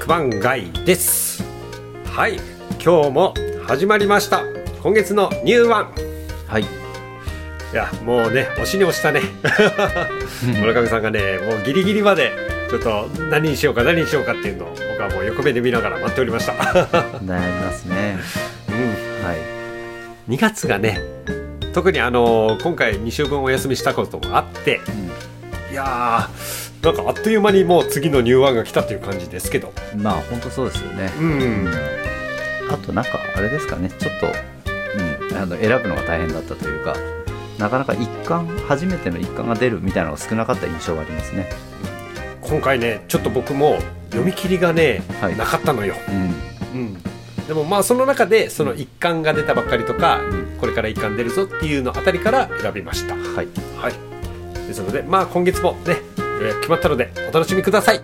[0.00, 1.44] 九番街です。
[2.06, 2.36] はい
[2.82, 3.34] 今日も
[3.66, 4.42] 始まりました。
[4.82, 5.94] 今月のニューワン。
[6.48, 6.62] はい。
[6.62, 6.64] い
[7.74, 9.20] やもうね押しに押したね。
[10.58, 12.32] 村上さんがねもうギリギリまで
[12.70, 16.52] ちょっと何にしようか何にしようかっていうのを僕はもう横目で見ながら待っておりました、
[17.20, 17.30] 悩み
[17.60, 18.18] ますね。
[18.70, 19.36] うん、はい。
[20.30, 20.98] 2月がね
[21.74, 24.80] 特にあの今回2週分お休みしたこともあって
[25.70, 30.02] いやーなんかあっという間にもう次のニューワンが来たという感じですけどうん。
[30.02, 31.12] まあ本当そうですよね。
[31.18, 31.68] うん
[32.70, 33.90] あとなんかあれですかね。
[33.90, 36.94] ちょっと、うん、あの選ぶのが大変だったというか。
[37.60, 41.46] なかなか一巻初めての一巻が出るみたいなのが少なかった印象がありますね。
[42.40, 46.80] 今回ねちょっと僕も読み切りがね、はいなかったのよ、うん。
[46.80, 47.02] うん、
[47.46, 53.48] でもまあその中でその一巻が出たばっかりとか、んこれから一巻出るぞっていうのあたりから選びましたはい。
[53.76, 54.10] はい
[54.66, 55.96] ですのでまあ今月もね
[56.40, 58.00] 予約決まったのでお楽しみください。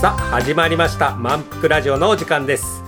[0.00, 1.16] さあ始まりました。
[1.16, 2.83] 満腹ラジオのお時間です。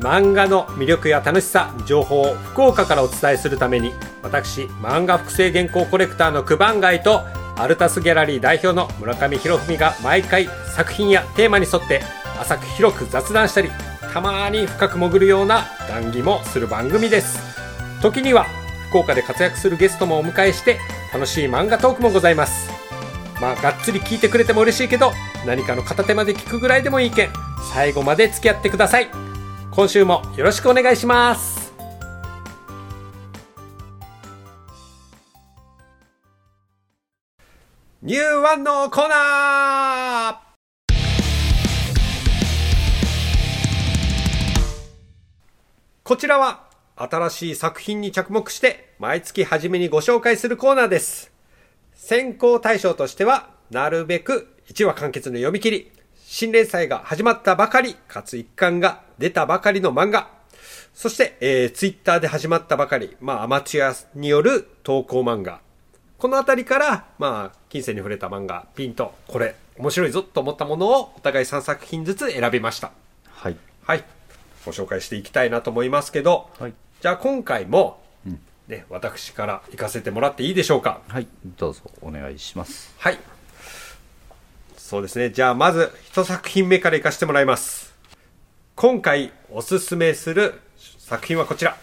[0.00, 3.92] 漫画の魅力や楽しさ情報を福岡からお伝えするために
[4.22, 7.22] 私漫画複製原稿コレクターの九番街と
[7.56, 12.02] アルタスギャラリー代表の村上博文が毎回作品やテーマに沿って
[12.40, 13.70] 浅く広く雑談したり
[14.12, 17.38] たまに深く潜るような談義もする番組です。
[18.02, 18.44] 時には
[18.90, 20.78] 福岡で活躍するゲストもお迎えして
[21.12, 22.70] 楽しい漫画トークもございます。
[23.40, 25.12] まあがっつり聞いてくれても嬉しいけど
[25.46, 27.30] 何かの片手まで聞くぐらいでもいいけん
[27.72, 29.23] 最後まで付き合ってください。
[29.76, 31.74] 今週もよろしくお願いします。
[38.00, 40.44] ニューワンのコーナー。
[46.04, 51.32] こちらは新しい作品に着目して毎月初めにご紹介するコーナーです。
[51.94, 55.90] 選考対象としては、なるべく1話完結の読み切り、
[56.36, 60.28] 新連載が始まったばかり、かつ一巻が出たばかりの漫画、
[60.92, 65.60] そして、えー、ツイッターで始まったばかり、まあ、アマチュアによる投稿漫画。
[66.18, 72.90] このあたりから、まあ、金銭に触れた漫画、ピンと、これ、面白いぞと思ったものを、お互い3作品ずつ選びました。
[73.30, 73.56] はい。
[73.84, 74.02] はい。
[74.66, 76.74] ご紹介していきたいなと思いますけど、はい。
[77.00, 81.00] じゃあ今回も、うんね、私から行かせてもらっていいでしょうか？
[81.06, 81.28] はい。
[81.44, 82.92] どうぞお願いします。
[82.98, 83.18] はい。
[84.84, 85.30] そうですね。
[85.30, 87.94] じゃあ、まず、一作品目からいかせてもらいます。
[88.76, 90.60] 今回、おすすめする
[90.98, 91.78] 作品はこちら。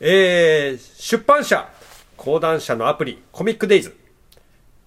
[0.00, 1.70] えー、出版社、
[2.16, 3.96] 講談社のアプリ、コミックデイズ。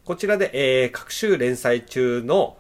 [0.03, 0.51] こちらで、
[0.83, 2.57] えー、各週連載中の、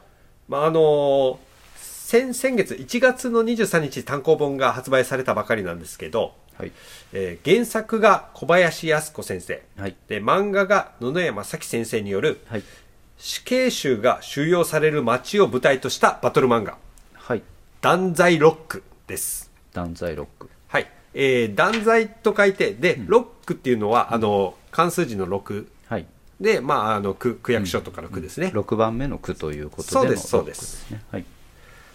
[0.47, 1.37] まあ、あのー
[1.75, 6.71] 先、先月、1月の23日単行本が発売されたばかりなんですけど、はい。
[7.11, 9.61] えー原作が小林靖子先生。
[9.77, 9.95] はい。
[10.07, 12.63] で、漫画が野々山咲先生による、はい。
[13.17, 16.77] 死刑囚が収容される街を舞台としたバトル漫画、
[17.13, 17.43] はい。
[17.81, 19.51] 断罪ロックです。
[19.73, 20.49] 断罪ロック。
[20.67, 20.89] はい。
[21.13, 26.05] えー、断罪と書いて、で、ロックっていうのは、あの、関数字の6はい。
[26.41, 28.51] で、まあ、あの、区、区役所とかの区ですね。
[28.53, 31.25] 6番目の句ということでのそうですそうですロッ。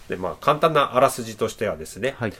[0.08, 2.32] で、まあ、簡単なあらすじとしてはですね、はい。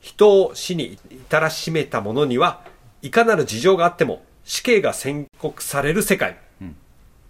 [0.00, 2.64] 人を死に至らしめた者には、
[3.02, 6.38] いかなる事情があっても、死刑が宣告される世界。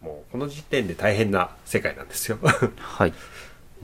[0.03, 2.39] うんもう、この時点で大変な世界なんですよ。
[2.79, 3.13] はい。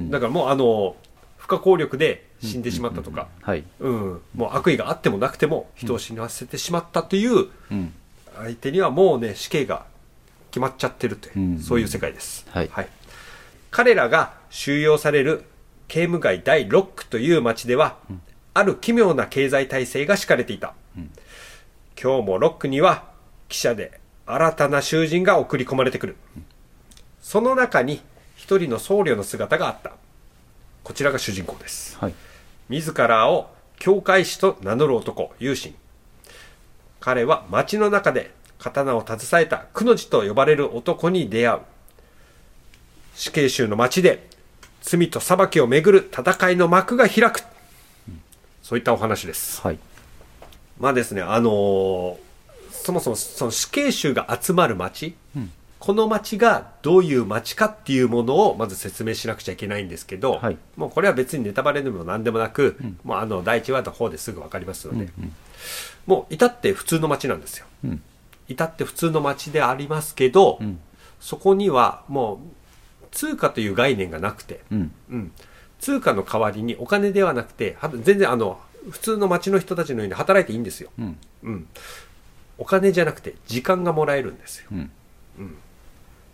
[0.01, 0.97] だからもう、あの、
[1.37, 3.65] 不可抗力で死んでしまったとか、はい。
[3.81, 7.95] うん、もう悪意があってもなくても人を死なせてしまったといううん。
[8.37, 9.87] 相手にはもうね死刑が
[10.51, 12.71] 決まっちゃってるという、うんそういう世界です、はい。
[13.71, 15.45] 彼らが収容される
[15.89, 17.97] 刑務街第6区という町では、
[18.55, 20.75] ある奇妙な経済体制が敷かれていた、
[22.01, 23.05] 今日もロックには
[23.49, 24.01] 記者で
[24.31, 26.17] 新たな囚人が送り込まれてくる、
[27.21, 28.03] その中に
[28.37, 29.93] 一人の僧侶の姿があった
[30.85, 32.15] こちらが主人公ですはい。
[32.69, 35.75] 自らを教会師と名乗る男、勇信。
[37.01, 41.61] 彼は街の中で刀を携えたくの字と呼ばれる男に出会う。
[43.15, 44.29] 死刑囚の街で
[44.83, 47.43] 罪と裁きをめぐる戦いの幕が開く。
[48.63, 49.63] そういったお話です。
[49.63, 49.79] はい。
[50.79, 52.28] まあですね、あのー
[52.89, 55.53] そもそもその死刑囚が集まる街、うん。
[55.79, 60.57] この街がどういう街かっていうものをまず説明しなくちゃいけないんですけど、はい。
[60.75, 65.11] もうこれは別にネタバレでも何でもなく、もうあの第一話の方ですぐ分かりますので、
[66.07, 67.67] もう至って普通の街なんですよ。
[67.85, 68.03] うん。
[68.49, 70.81] 至って普通の街でありますけど、ん。
[71.21, 72.41] そこにはも
[73.03, 74.93] う通貨という概念がなくて、うん。
[75.11, 75.33] うん、
[75.79, 78.59] 通貨の代わりにお金ではなくては全然あの
[78.91, 81.19] 普通の町の人たちのように働いていいんですよ、うん。
[81.43, 81.67] うん、
[82.59, 84.67] お金じゃなくて時間がもらえるんですよ。
[84.73, 84.91] うん。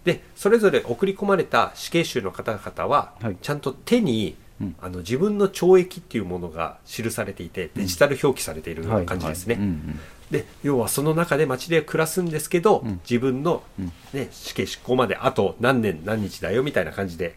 [0.04, 3.36] でそれぞれ送り込まれた死刑囚の方々は、はい。
[3.40, 4.76] ちゃんと手に、うん。
[4.80, 9.64] あの自分の懲役っていうものが記されていてデジタル表記されているような感じですね、はい。
[9.64, 10.00] はいうん。
[10.30, 13.00] で要はその中で街で暮らすんですけど、ん。
[13.08, 13.92] 自分の、うん。
[14.12, 17.36] ね、死刑執行まであと何年何日だよみたいな感じで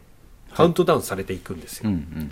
[0.54, 2.31] カウントダウンされていくんですよ、うんうん。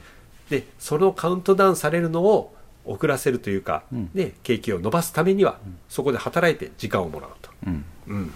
[0.49, 2.54] でそのカウントダウンされるのを
[2.85, 4.09] 遅らせるというか、うん。
[4.13, 5.59] ね、景気を伸ばすためには、
[5.89, 7.85] そこで働いて時間をもらうと、うん。
[8.07, 8.33] うん、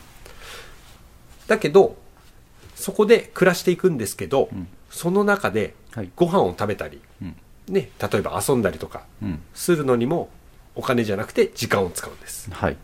[1.47, 1.97] だけど
[2.75, 4.67] そこで暮らしていくんですけど、ん。
[4.89, 6.09] その中ではい。
[6.15, 7.35] ご飯を食べたり、うん。
[7.67, 9.41] ね、例えば遊んだりとかうん。
[9.53, 10.29] するのにも
[10.75, 12.49] お金じゃなくて時間を使うんです。
[12.51, 12.77] はい。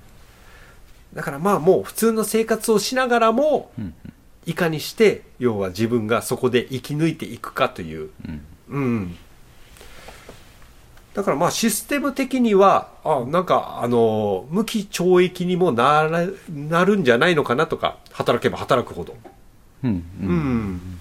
[1.13, 3.93] だからまあもう普通の生活をしながらもうん。
[4.47, 8.09] いかにして要は自分がそこで生き抜いていくかという。
[8.27, 8.41] うん。
[8.67, 9.17] うん
[11.15, 19.15] だからまあシステム的にはあなんかあの無期懲役にもならなるんじゃないのかなとか働けば働くほど。
[19.83, 20.99] うんううんん。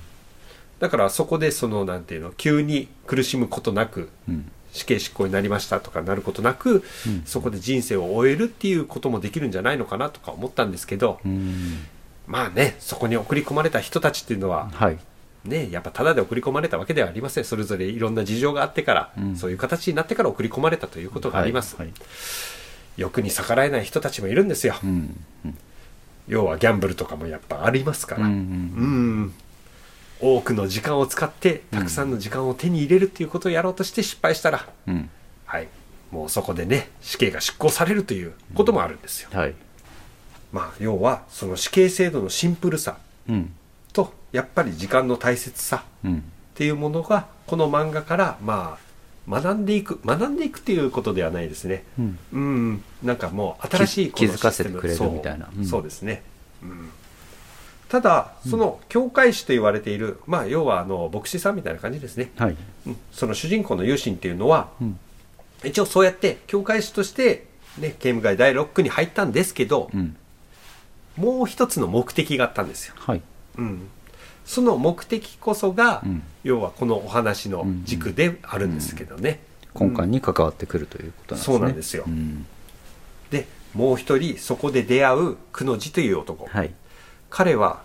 [0.79, 4.51] だからそこでそのなんていうの急に苦しむことなくうん。
[4.73, 7.23] 死刑執行になりましたとかなることなく、うん。
[7.25, 11.87] そこで人生を終えるっていうこともできるんじゃないのかなとか思ったんですけど、うん。
[12.27, 14.99] まあねそこに送り込まれた人たちっていうのははい
[15.45, 17.45] ねやっぱただで送り込まれたわけではありません。
[17.45, 19.37] それぞれいろんな事情があってから、うん。
[19.37, 21.97] そういう形になってから送り込まれたということがあります、はいはい。
[22.97, 25.59] 欲に逆らえない人たちもいるんですよ、うんうん。
[26.29, 29.35] 要はギャンブルとかもやっぱありますから、うんうん。
[30.21, 35.11] 多くの時間を使ってたくさんの時間を手に入れるっていうことをやろうとして失敗したら、うん。
[35.45, 35.69] はい、
[36.11, 39.55] もうそこでね死刑が執行されるということもあるんですよ、はい。
[40.53, 42.97] まあ要はその死刑制度のシンプルさ。
[43.29, 43.45] うん。
[43.47, 43.53] と
[44.35, 46.17] やっぱり時間の大切さうん。
[46.17, 46.21] っ
[46.57, 48.79] ていうものがこの漫画からま
[49.29, 51.85] あ学んでいく学んでいくっていうことではないですね。
[51.99, 52.19] うん。
[52.33, 52.85] うん。
[53.05, 55.47] なんかもう新しい気づかせてくれるみたいな。
[55.47, 55.67] そう,、うん。
[55.67, 56.23] そうですね、
[56.65, 56.91] うん、
[57.89, 62.57] ただその教会師と言われている、まあ要はあの牧師さんみたいな感じですね、はい。
[62.89, 64.99] うん、その主人公の友心っていうのはうん。
[65.63, 67.47] 一応そうやって教会師として、
[67.79, 70.17] ね、刑務外第6区に入ったんですけど、うん。
[71.17, 73.23] もう一つの目的があったんですよ、はい。
[73.57, 73.89] うん、
[74.45, 76.23] その目的こそが、うん。
[76.43, 79.41] 要はこのお話の軸であるんですけどね、
[79.75, 81.55] 根幹に関わってくるということなんですね。
[81.55, 82.05] そうなんですよ。
[82.07, 82.47] うん。
[83.31, 86.75] でもう一人そこで出会う久野寺という男、はい。
[87.31, 87.83] 彼は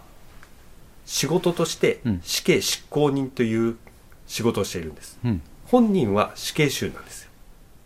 [1.05, 2.21] 仕事としてうん。
[2.21, 3.77] 死刑執行人という
[4.27, 5.41] 仕事をしているんです、うん。
[5.67, 7.29] 本人は死刑囚なんですよ。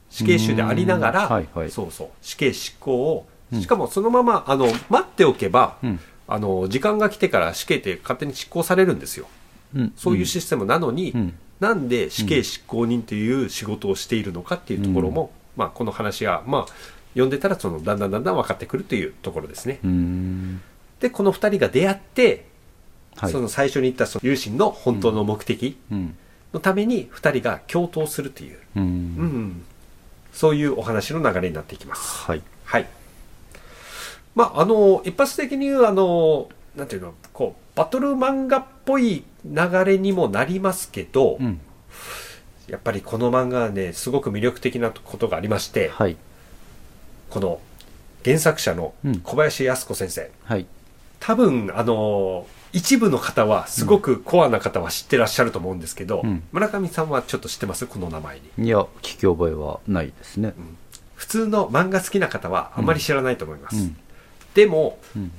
[0.10, 1.32] 死刑囚でありながら、うーん。
[1.34, 1.70] はいはい。
[1.72, 2.10] そうそう。
[2.24, 3.62] 死刑執行をうん。
[3.62, 9.28] しかもそのままあの待っておけば、うんあの時間が来てから死刑って勝手に執行されるんですよ。
[9.76, 9.94] うん。
[9.96, 11.34] そういうシステムなのに、うん。
[11.60, 16.66] なんで死刑執行人という仕事をしているのかっていうところも、まあ、この話は、まあ、
[17.14, 19.80] 読んでたらそのだんだんだんだん分かってくるというところですね。
[19.84, 20.62] うん。
[21.00, 22.46] でこの2人が出会って、
[23.16, 23.32] はい。
[23.32, 26.16] その最初に言ったその友心の本当の目的うん。
[26.54, 29.64] のために2人が共闘するという、ううんん、
[30.32, 32.26] そういうお話の流れになっていきます。
[32.26, 32.44] はい。
[32.64, 32.88] はい。
[34.36, 41.60] まあ、あの、一発的に言う、あの、なんていうの、こう、バトル漫画っぽい流れにもなりますけど、うん。
[42.68, 46.18] やっぱりこの漫画はね、すごく魅力的なことがありまして、はい。
[47.30, 47.60] この
[48.26, 49.20] 原作者のうん。
[49.20, 50.66] 小林靖子先生、はい。
[51.20, 56.42] 多分、あの、一部の方は、すごくコアな方は知ってらっしゃると思うんですけど、うん。
[56.52, 57.86] 村上さんはちょっと知ってます？
[57.86, 58.66] この名前に。
[58.66, 60.54] いや聞き覚えはないですね。
[61.14, 63.78] 普通の漫画好きな方はあまり知らないと思います。
[63.78, 63.98] うん
[64.54, 65.32] でも、うん。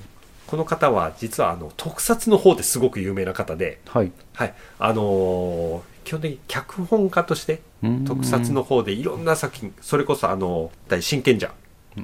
[0.47, 4.12] この方は実はあの特撮の方ですごく有名な方で、はい。
[4.35, 8.04] はい、あのー基本的に脚本家としてうん。
[8.04, 11.50] 特撮の方でいろんな作品、それこそあの大真剣者、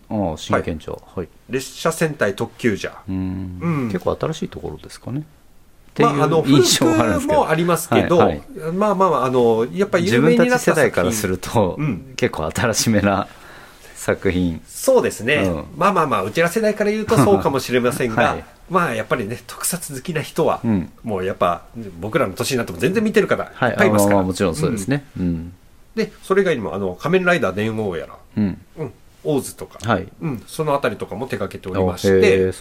[0.08, 1.28] ああ真剣者はい。
[1.48, 3.58] 列車戦隊特急者、うん。
[3.60, 3.88] うん。
[3.88, 5.20] 結構新しいところですかね。
[5.20, 8.42] っていまあ、あのう印象があもありますけど、はい。
[8.72, 12.14] まあまああのやっぱり自有名分たち世代からすると、うん。
[12.16, 13.28] 結構新しめな
[14.00, 14.62] 作品。
[14.66, 15.64] そうですね、うん。
[15.76, 18.44] まあまあまあうちら世代から言うと そうかもしれませんが、はい。
[18.70, 20.90] まあやっぱりね特撮好きな人は、うん。
[21.02, 21.64] もうやっぱ
[22.00, 25.04] 僕らの年になっても全然見てる方いっはいぱいいますから、あまあまあもちろんそうですね。
[25.18, 25.52] うん。
[25.94, 28.92] でそれ以外にもあの仮面ライダー電王やら、うん、うん、
[29.24, 30.08] オーズとか、はい。
[30.22, 32.52] うん、そのあたりとかも手掛けておりまして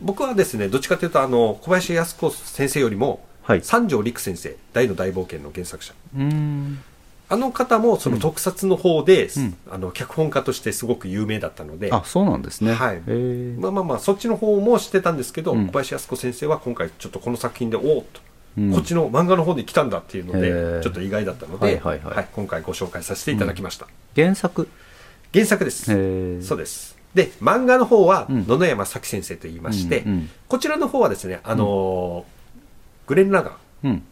[0.00, 3.62] 僕はですねどっちかというとあの小林靖子先生よりも、はい。
[3.64, 5.92] 三条陸先生大の大冒険の原作者。
[6.14, 6.78] うーん
[7.28, 9.56] あの方もその特撮の方で、うん。
[9.70, 12.72] あの脚本家としてすごく有名だったので、あそうなんですね。
[12.72, 13.00] はい。
[13.00, 15.66] まあまあまあそっちの方も知ってたんですけど、うん。
[15.66, 18.20] 小林靖子先生は今回ちょっとこの作品でおおっと、
[18.58, 18.72] うん。
[18.72, 20.80] こっちの漫画の方で来たんだっていうのへでー。
[20.80, 22.28] ちょっと意外だったので、はいはいはい。
[22.32, 24.68] 今回ご紹介させていただきました、原作？
[25.34, 26.96] 原作です、そうです。
[27.14, 28.46] で漫画の方はうん。
[28.46, 30.04] 野々山咲先生と言いまして、
[30.48, 34.02] こちらの方はですねあのーグレン・ラガンうん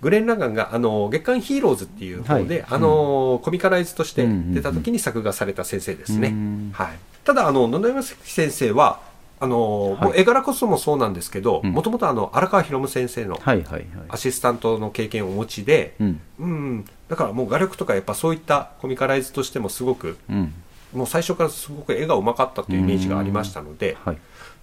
[0.00, 2.66] グレン・ラガンが、あのー月刊ヒーローズっていう方で、はい。
[2.70, 6.70] あのーコミカライズとして出た時に作画された先生ですね、うん。
[6.72, 9.00] はい、ただあの野々山咲先生は
[9.40, 10.20] あのーはい。
[10.20, 11.72] 絵柄こそもそうなんですけどうん。
[11.72, 13.84] もともと荒川博夢先生のはいはいはい。
[14.08, 16.20] アシスタントの経験をお持ちで、うん。
[16.38, 20.52] うん、だからもう画力とかやっぱそういったコミカライズとしてもすごくうん。
[20.94, 24.18] もう最初からすごく絵がうまかったというイメージがありましたのではい。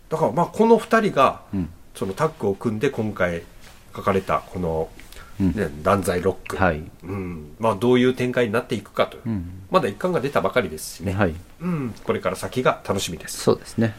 [0.10, 1.70] だからまあこの2人がうん。
[1.96, 3.44] そのタッグを組んで今回
[3.96, 5.04] 書かれたこの、うん
[5.40, 6.84] ね、断罪ロック、はい。
[7.04, 7.56] うん。
[7.60, 9.63] まあ、どういう展開になっていくかという、うん。
[9.72, 11.34] まだ一巻が出たばかりですしね、はい。
[11.62, 13.40] うん、これから先が楽しみです。
[13.40, 13.96] そうですね。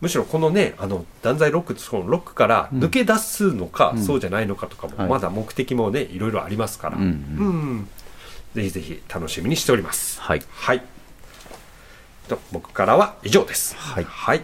[0.00, 5.08] むしろこのねあの断罪ロックそのロックから抜け出すのか、そうじゃないのかとかも、はい。
[5.08, 7.02] まだ目的もねいろいろありますから、うん。
[7.04, 7.88] うん。
[8.54, 10.20] ぜひぜひ楽しみにしております。
[10.20, 10.42] はい。
[10.50, 10.82] はい。
[12.28, 13.74] と僕からは以上です。
[13.76, 14.04] はい。
[14.04, 14.42] はい、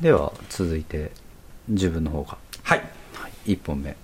[0.00, 1.12] では続いて
[1.68, 2.82] 自分の方が、はい、
[3.46, 3.96] 1本目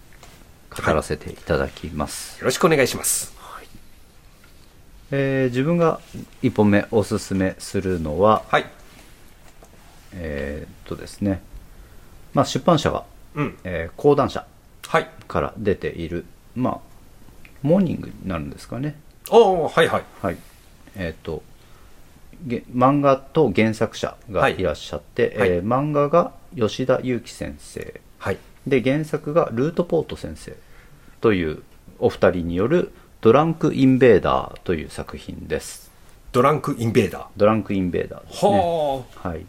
[0.71, 3.37] 語らせていただきます、ろしくお願いします。
[5.11, 6.00] えー自分が
[6.42, 8.66] 1本目おすすめするのははい。
[10.12, 11.40] えーっとですね、
[12.35, 13.04] まあ、出版社が、
[13.35, 13.59] うん。
[13.64, 14.47] えー講談社
[14.87, 15.09] はい。
[15.26, 16.78] から出ているまあ
[17.62, 18.99] モーニングになるんですかね。
[19.30, 20.04] おおはいはい。
[20.23, 20.37] はい。
[20.97, 21.42] えーっと
[22.47, 24.62] げ漫画と原作者がい。
[24.62, 25.49] らっしゃって、はい。
[25.49, 30.56] えー漫画が吉田裕樹先生はいで原作がルートポート先生
[31.20, 31.62] という
[31.98, 35.90] お二人による「ドランク・インベーダー」という作品です。
[36.32, 37.24] ドランクインベーダー。
[37.36, 38.50] ドランク・インベーダーですね。
[39.22, 39.44] ははい。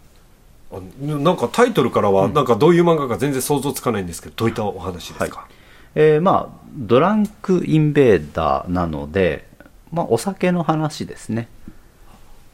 [0.71, 5.47] ああなんかタイトルからはなんかどういう漫画か全然想像つかないんですけどどういったお話ですか、
[5.95, 9.47] えーまあドランク・インベーダーなので、
[9.91, 11.47] まあ、お酒の話ですね。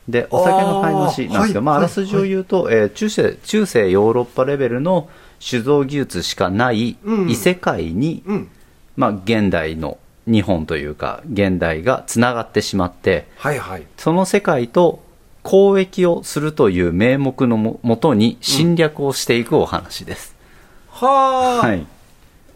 [0.08, 1.88] でお酒の話なんですけどまあ、あはい。
[1.88, 5.10] らすじを言うと、えー中世中世ヨーロッパレベルの
[5.40, 7.30] 酒造技術しかないうん。
[7.30, 8.50] 異世界に、うん。
[8.96, 13.84] まあ、現代の日本というか現代がつながってしまってはいはい。
[13.98, 15.04] その世界と
[15.44, 20.36] 交易をするという名目のももとに侵略をしていくお話です、
[20.90, 21.86] はあ、はい。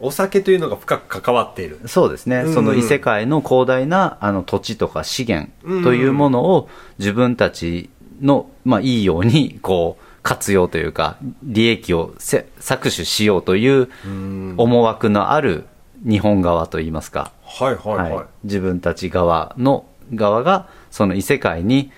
[0.00, 1.78] お酒というのが深く関わっている。
[1.86, 2.54] そうですね、うん。
[2.54, 5.52] その異世界の広大なあの土地とか資源
[5.84, 6.68] というものを
[6.98, 14.54] 自分たちの、まあ、いいようにこう活用というか利益をせ搾取しようといううん。
[14.58, 15.64] 思惑のある
[16.06, 18.26] 日本側といいますか、はいはいはい、はい。
[18.44, 21.90] 自分たち側の側がその異世界に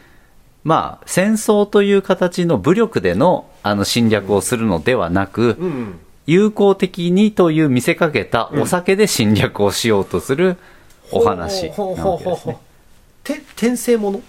[0.64, 5.99] まあ戦争という形の武力でのあの侵略をするのではなく、うん。
[6.26, 10.57] 友好的にという見せかけたお酒で侵略をしようとする
[11.11, 12.55] お話なほうわほうほうほう
[13.25, 13.43] けですね。
[13.43, 14.19] て転生もの？
[14.19, 14.25] フ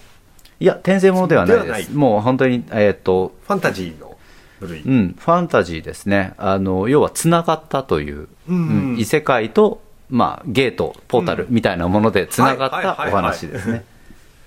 [0.64, 1.90] いや、転生ものではないです。
[1.90, 4.16] でもう本当に、えっ、と、ァンタジーの
[4.62, 6.36] 部類、うん、ファンタジーですね。
[6.38, 8.98] あの、要は繋がったという、うんうん。
[8.98, 13.84] 異世界と、まあ、ゲート、ポータルみたいなもので繋がったお話ですね。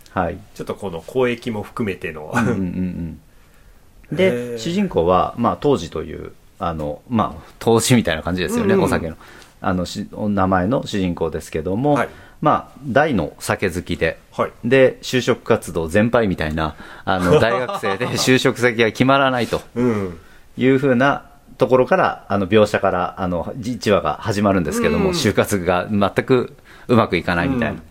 [0.08, 0.38] はい。
[0.54, 3.20] ちょっとこの交易も含めての、うんうんうん。
[4.12, 4.58] へでー。
[4.58, 8.86] 主人公は、まあ、当時というあの、まあ、投資みたいな感じですよね、うんうん。
[8.86, 9.18] お酒の。
[9.60, 12.08] あのしお名前の主人公ですけども、はい
[12.40, 14.52] まあ、大の酒好きではい。
[14.64, 20.18] で就職活動全廃みたいなあの 大学生で就職先が決まらないとうん。
[20.58, 21.24] いうふうな
[21.58, 25.14] ところからあの描写からあの1話が始まるんですけども、うん。
[25.14, 26.54] 就活が全く
[26.88, 27.70] うまくいかないみたいな。
[27.70, 27.82] うん。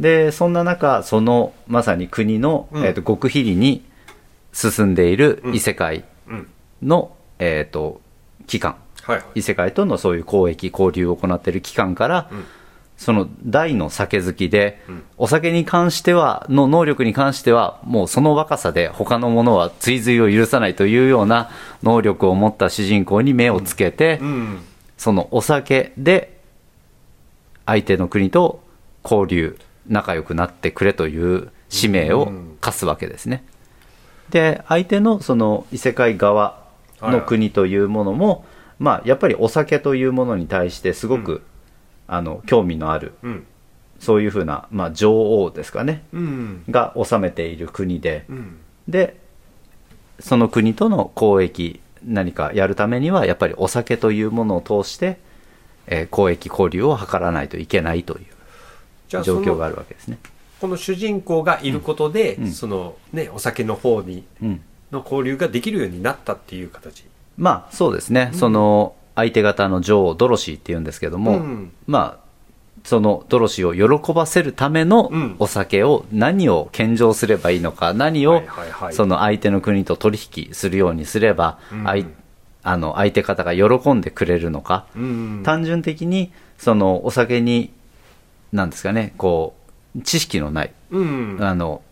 [0.00, 2.84] でそんな中そのまさに国の、うん。
[2.84, 3.84] えー、と極秘裏に
[4.52, 6.48] 進んでいる異世界うん。
[6.82, 8.00] の、えー、と
[8.46, 8.76] 機関。
[9.02, 9.16] はい。
[9.16, 12.26] はい異世界とのそういう交易交流を行っている機関から、ん
[12.98, 15.02] その大の酒好きで、ん。
[15.16, 21.48] お酒に関してはの能力に関してはもうその若さで他のものは追随を許さないというような
[21.82, 24.58] 能力を持った主人公に目をつけて、うん。
[24.98, 26.38] そのお酒で
[27.64, 28.62] 相手の国と
[29.04, 33.44] 交流仲良くなってくれという使命を課すわけですね。
[34.30, 36.62] で相手のその異世界側
[37.00, 38.44] の国というものも、
[38.78, 41.42] まあ、やっぱりお酒というものに対してすごく、
[42.08, 43.46] あの興味のあるうん。
[44.00, 46.02] そういうふうな、まあ、女王ですかね。
[46.12, 46.64] うん。
[46.70, 48.24] が治めている国で。
[48.28, 48.56] うん。
[48.88, 49.20] で
[50.18, 55.18] その国との交易何かやるためにはやっぱりお酒というものを通して
[55.86, 58.26] えー交易交流を図らないといけないという
[59.08, 60.18] 状況があるわけですね。
[60.60, 62.52] この主人公がいることで、うん。
[62.52, 64.60] そのねお酒の方にうん。
[64.90, 67.04] の交流ができるようになったっていう形。
[67.36, 71.72] まあそうですね、その相手方の女王ドロシーっていうんですけども、うん。
[71.88, 72.28] まあ
[72.84, 75.36] そのドロシーを喜ばせるためのうん。
[75.40, 78.42] お酒を何を献上すればいいのか何を
[78.92, 81.84] その相手の国と取引するようにすれば、うん。
[81.84, 82.06] 相
[82.62, 85.42] あの相手方が喜んでくれるのか、うん。
[85.44, 87.72] 単純的にそのお酒に
[88.52, 89.56] なんですかねこ
[89.96, 91.38] う知識のないうん。
[91.40, 91.82] あの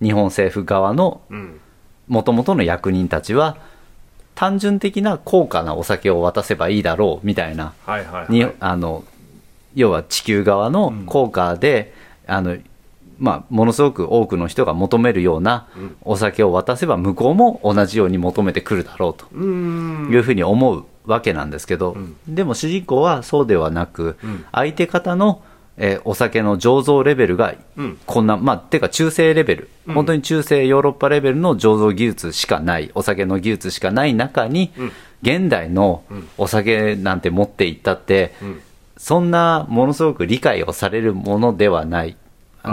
[0.00, 1.60] 日本政府側のうん。
[2.06, 3.56] もともとの役人たちは
[4.36, 7.72] 単純的な高価なお酒を渡せばいいだろうみたいな。
[7.84, 8.32] はいはいはい。
[8.32, 9.02] にあの
[9.74, 11.92] 要は地球側の効果で、
[12.26, 12.56] あの
[13.18, 15.96] まあ、ものすごく多くの人が求めるようなうん。
[16.02, 20.10] お酒を渡せば向こうも同じように求めてくるだろうとうん。
[20.12, 22.16] いうふうに思うわけなんですけど、うん。
[22.28, 24.44] でも主人公はそうではなく、うん。
[24.52, 25.42] 相手方の、
[25.78, 27.98] えーお酒の醸造レベルがうん。
[28.06, 29.94] こんな、まあ、てか中世レベル、うん。
[29.94, 34.92] 本当に中世ヨーロッパレベルの醸造技術しかない、お酒の技術しかない中に、うん。
[35.22, 36.28] 現代のうん。
[36.38, 38.60] お酒なんて持っていったって、うん。
[38.96, 42.16] そんなものすごく理解をされるものではない。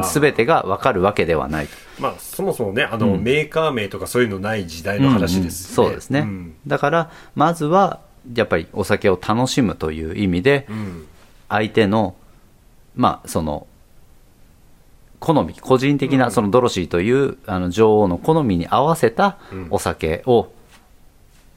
[0.04, 1.68] すべてがわかるわけではない。
[1.68, 1.74] と。
[2.00, 3.24] まあそもそもねあの、うん。
[3.24, 5.92] メーカー名とかそういうのない時代の話ですうんうん。
[5.92, 6.54] そうですね、うん。
[6.66, 8.00] だから、まずは
[8.34, 11.06] やっぱりお酒を楽しむという意味で、うん。
[11.50, 12.16] 相手の、
[12.96, 13.68] まあ、その、
[15.20, 16.32] 好み、個人的うなん。
[16.32, 19.68] そのドロシーというあの女王の好みに合わせたうん。
[19.70, 20.52] お酒を、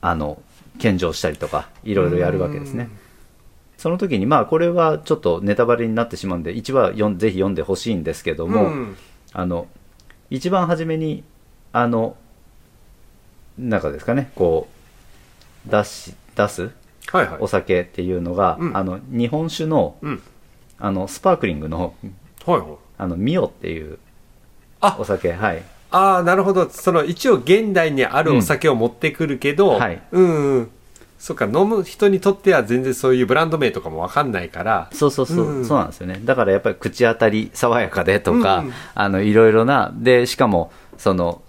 [0.01, 0.41] あの、
[0.79, 2.89] 献上したりとか、いろいろやるわけですね。
[3.77, 8.97] その時に、まあ、これはちょっとネタバレになってしまうんで、1話読んぜひ読んでほしいんですけどうんも、うん。
[9.33, 9.67] あの、
[10.31, 11.25] 一番初めに、
[11.73, 12.17] あの、
[13.59, 14.69] なんかですかね、こ
[15.67, 16.71] う、出し、出す
[17.09, 17.39] はいはい。
[17.41, 18.77] お酒っていうのが、うん。
[18.77, 20.23] あの、日本酒の、うん
[20.79, 21.95] あの、スパークリングの、
[22.45, 22.69] はいはい。
[22.99, 23.99] あの、ミオっていう
[24.81, 24.97] あ。
[24.99, 25.63] お酒、はい。
[25.91, 26.69] ああなるほど。
[26.69, 30.03] その一応現代にあるお酒を持ってくるけど、うんはい。
[30.11, 30.71] うんうん。
[31.19, 34.91] そっか飲む人にとっては全然そういうブランド名とかも分かんないから。
[34.93, 35.65] そうそうそう、うん。
[35.65, 36.21] そうなんですよね。
[36.25, 41.41] だからやっぱり口当たり爽やかでとか、うんあの、いろいろな、で、しかも、その、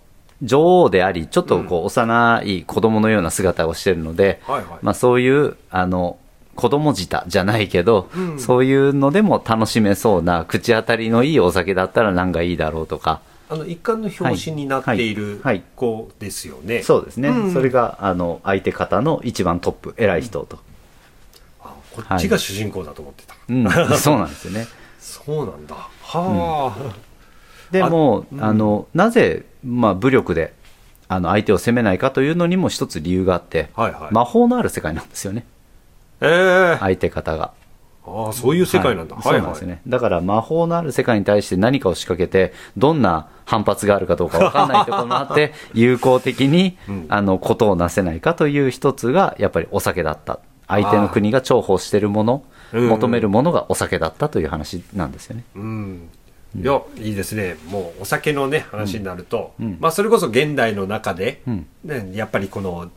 [0.42, 4.80] 女王であり、ちょっとこう、幼い子供のような姿をしてるので、はいはい。
[4.82, 6.18] まあそういう、あの、
[6.58, 8.40] 子供舌じゃないけど、うん。
[8.40, 15.56] そういうのでも楽しめそうな、口当たりのいいお酒だったら何がいいだろうとか、あの一貫の表紙になっているはい。
[15.58, 15.64] はい。
[15.76, 17.54] 子ですよね、そうですね、うん。
[17.54, 20.60] それが、あの、相手方の一番トップ、偉い人と。
[21.62, 24.68] あこっちが主人公だと思ってた、うん、そうなんですよね。
[25.00, 25.76] そうなんだ。
[25.76, 26.96] はあ、
[27.72, 30.54] でも、あの、なぜ、まあ、武力で、
[31.08, 35.46] あの、相手を攻めないかというのにも一つ理由があって、はいはい、魔法のある世界なんですよね、
[36.22, 37.52] ええ相手方が。
[38.08, 39.42] ああそういう世界なんだ、ははいい、はい。
[39.42, 39.82] そうなんですよね。
[39.88, 50.40] だから魔法のある世界に対して何かを仕掛けて、どんな反発があるかどうかわかんないところもあって、 有効的にうん、あの、ことをなせないかという一つが、やっぱりお酒だった。
[50.68, 52.88] 相手の国が重宝しているもの、うん。
[52.90, 55.44] 求めるものがお酒だったという話なんですよね。
[55.56, 56.10] うん。
[56.56, 57.58] いやいいですね。
[57.70, 59.78] もうお酒のね話になると、うん。
[59.80, 61.66] まあそれこそ現代の中で、うん。
[61.84, 62.90] ね、やっぱりこの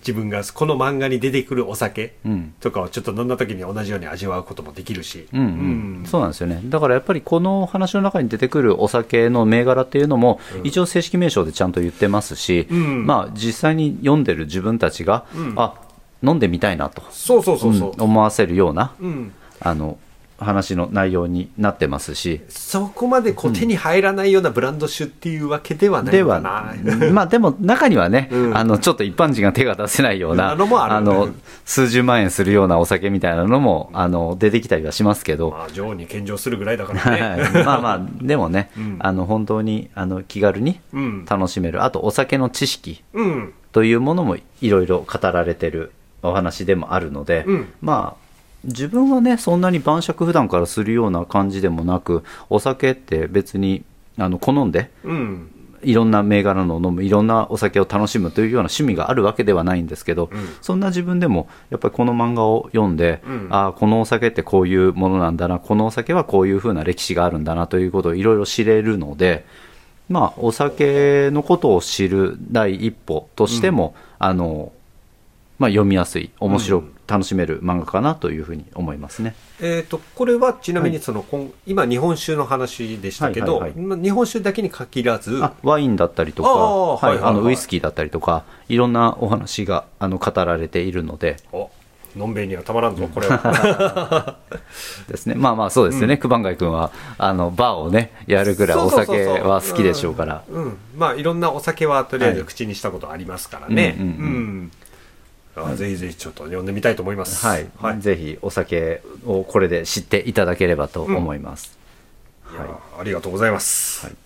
[0.00, 2.54] 自分がこの漫画に出てくるお酒うん。
[2.60, 6.04] とかをちょっと飲んだ時に同じように味わうこともできるし、うんうん。
[6.06, 6.60] そうなんですよね。
[6.64, 10.66] だからやっぱりこの話の中に出てくるお酒の銘柄っていうのも、うん。
[10.66, 13.06] 一応正式名称でちゃんと言ってますし、うん。
[13.06, 15.54] まあ実際に読んでる自分たちが、うん。
[15.56, 15.74] あ
[16.22, 17.92] 飲んでみたいなと、そうそうそうそう。
[17.94, 18.02] うん。
[18.02, 19.32] 思わせるようなうん。
[19.60, 19.98] あの
[20.38, 28.56] 話の内容になってますし、そこまでこう手に入らないようなブランド酒っていうわけではないではのかな。、 まあでも中にはね、うん。
[28.56, 30.56] あのちょっと一般人が手が出せないような、あ
[31.00, 31.30] の
[31.64, 37.64] 数十万円するようなお酒みたいなのもあの出てきたりはしますけど、まあ、女王に献上するぐらいだからはいね。
[37.64, 38.96] まあまあ、 でもね、うん。
[38.98, 41.24] あの本当にあの気軽にうん。
[41.24, 43.52] 楽しめる、あとお酒の知識うん。
[43.72, 47.68] というものもいろいろ語られてるお話でもあるので、うん。
[47.80, 48.25] まあ
[48.66, 53.84] 自分はねそんなに晩酌普段からするような感じでもなくお酒って別に
[54.18, 55.50] あの好んでうん。
[55.82, 60.48] いろんな銘柄のを飲むいろんなお酒を楽しむというような趣味があるわけではないんですけど、うん。
[60.60, 63.48] そんな自分でもやっぱりこの漫画を読んで、うん。
[63.50, 69.44] ああこのお酒ってこういうものなんだなこのお酒はこういうふうな歴史があるんだなということをいろいろ知れるので
[70.08, 74.72] まあお酒のことを知る第一歩としても、あの
[75.58, 79.34] まあ、読みやすい面白楽しめる漫画かなというふうに思いますね。
[79.60, 80.96] えっ、と、これはちなみはい。
[80.96, 87.30] にその、こん今日本酒の話でしたけど、日本酒だけに限らず、あワインだったりとか、はいはいはいはい。
[87.30, 91.70] あのウイスキーだったりとかいろんなお話があの語られているので、お
[92.16, 94.38] のんべいにはたまらんぞこれは。
[95.08, 95.34] ですね。
[95.36, 100.42] まあまあそうですよね、熊谷君はあのバーをねやるぐらいお酒は好きでしょうから。
[100.96, 103.96] まあいろんなお酒はとりあえず口にしたことありますからね
[105.56, 107.46] あぜひぜひちょっと読んでみたいと思います。
[107.46, 111.78] はい、はい、ぜひお酒をこれで知っていただければと思います、
[112.52, 114.16] いやありがとうございます、はい。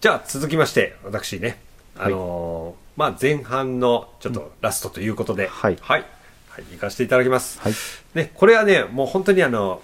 [0.00, 1.60] じゃあ続きまして私ね
[1.98, 5.78] あのーまあ前半のちょっとラストということで、はい。
[5.80, 6.04] はい、
[6.48, 7.74] はい行かせていただきます、はい。
[8.14, 9.82] ね、これはねもう本当にあの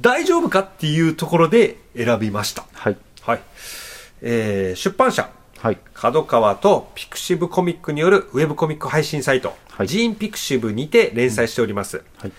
[0.00, 2.64] 大丈夫かっていうところで選びました。
[2.72, 2.96] はい。
[3.22, 3.40] はい、
[4.22, 5.28] えー出版社
[5.64, 5.78] はい。
[5.94, 9.88] 角川とピクシブコミックによるウェブコミック配信サイト、はい。
[9.88, 12.32] ジーンピクシブにて連載しております、はい。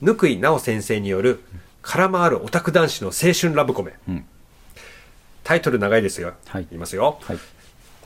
[0.00, 1.40] ぬくいなお先生による
[1.82, 4.24] 空回るオタク男子の青春ラブコメ、うん。
[5.44, 6.66] タイトル長いですよ、はい。
[6.70, 7.38] 言いますよ、はい。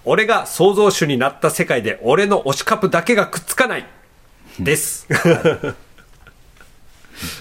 [0.05, 3.87] 俺が創造主になった世界で俺の推しカップだけがくっつかない。
[4.59, 5.07] です。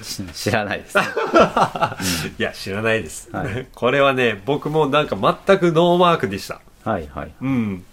[0.03, 0.99] し 知らないです、
[2.37, 3.67] いや知らないです、はい。
[3.73, 7.31] これはね僕もなんか全くノーマークでしたはいはい。
[7.41, 7.83] うん、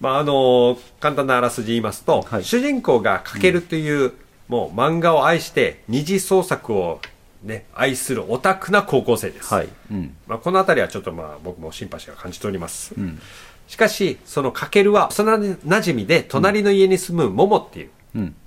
[0.00, 2.44] まああの簡単なあらすじ言いますと、はい。
[2.44, 4.12] 主人公がかけるという、
[4.48, 7.00] もう漫画を愛して二次創作を
[7.42, 9.68] ね愛するオタクな高校生です、はい。
[9.90, 10.16] うん。
[10.26, 13.20] まあ、この辺りはちょっとまあ僕もシンパシーを感じております、ん。
[13.68, 17.92] しかしそのかけるは幼馴染で隣の家に住むモモっていううん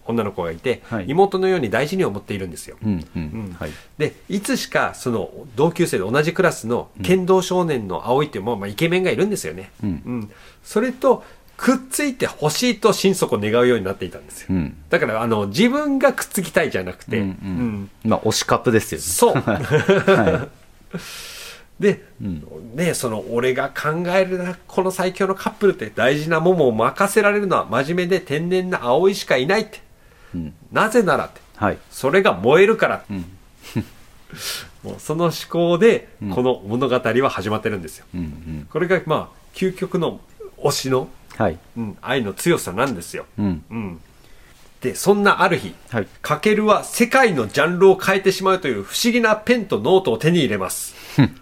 [0.05, 1.05] 女の子がいて、はい。
[1.07, 2.77] 妹のように大事に思っているんですよ、
[3.97, 10.31] でいつしかその同級生で同じクラスの剣道少年の葵っていうもうまあイケメンがいるんですよね、うん。
[10.63, 11.23] それと
[11.57, 14.77] くっついてほしいと心底願うようになっていたんですよ、うん。
[14.89, 17.29] だからあの自分がくっつきたいじゃなくて、うんうん。
[18.05, 18.09] うん。
[18.09, 19.03] まあ推しカップですよね。
[19.03, 19.35] そう。
[19.41, 20.47] は
[21.79, 22.43] で、ん。
[22.75, 29.81] ねその俺が考えるなこの最強のカップルって大事なももを任せられるのは真面目で天然な葵しかいないって、
[30.33, 30.53] うん。
[30.71, 31.41] なぜならって。
[31.55, 31.77] はい。
[31.89, 33.25] それが燃えるからって、ん。
[34.83, 38.67] もうその思考でこの物語は始まってるんですよ、うんうん。
[38.69, 40.19] これがまあ究極の
[40.57, 41.57] 推しの、はい。
[41.77, 43.63] うん、愛の強さなんですよ、うん。
[43.69, 44.01] うん、
[44.81, 46.07] でそんなある日はい。
[46.21, 50.95] かけるは世界のジャンルを変えてしまうという不思議なペンとノートを手に入れます。
[51.17, 51.35] う ん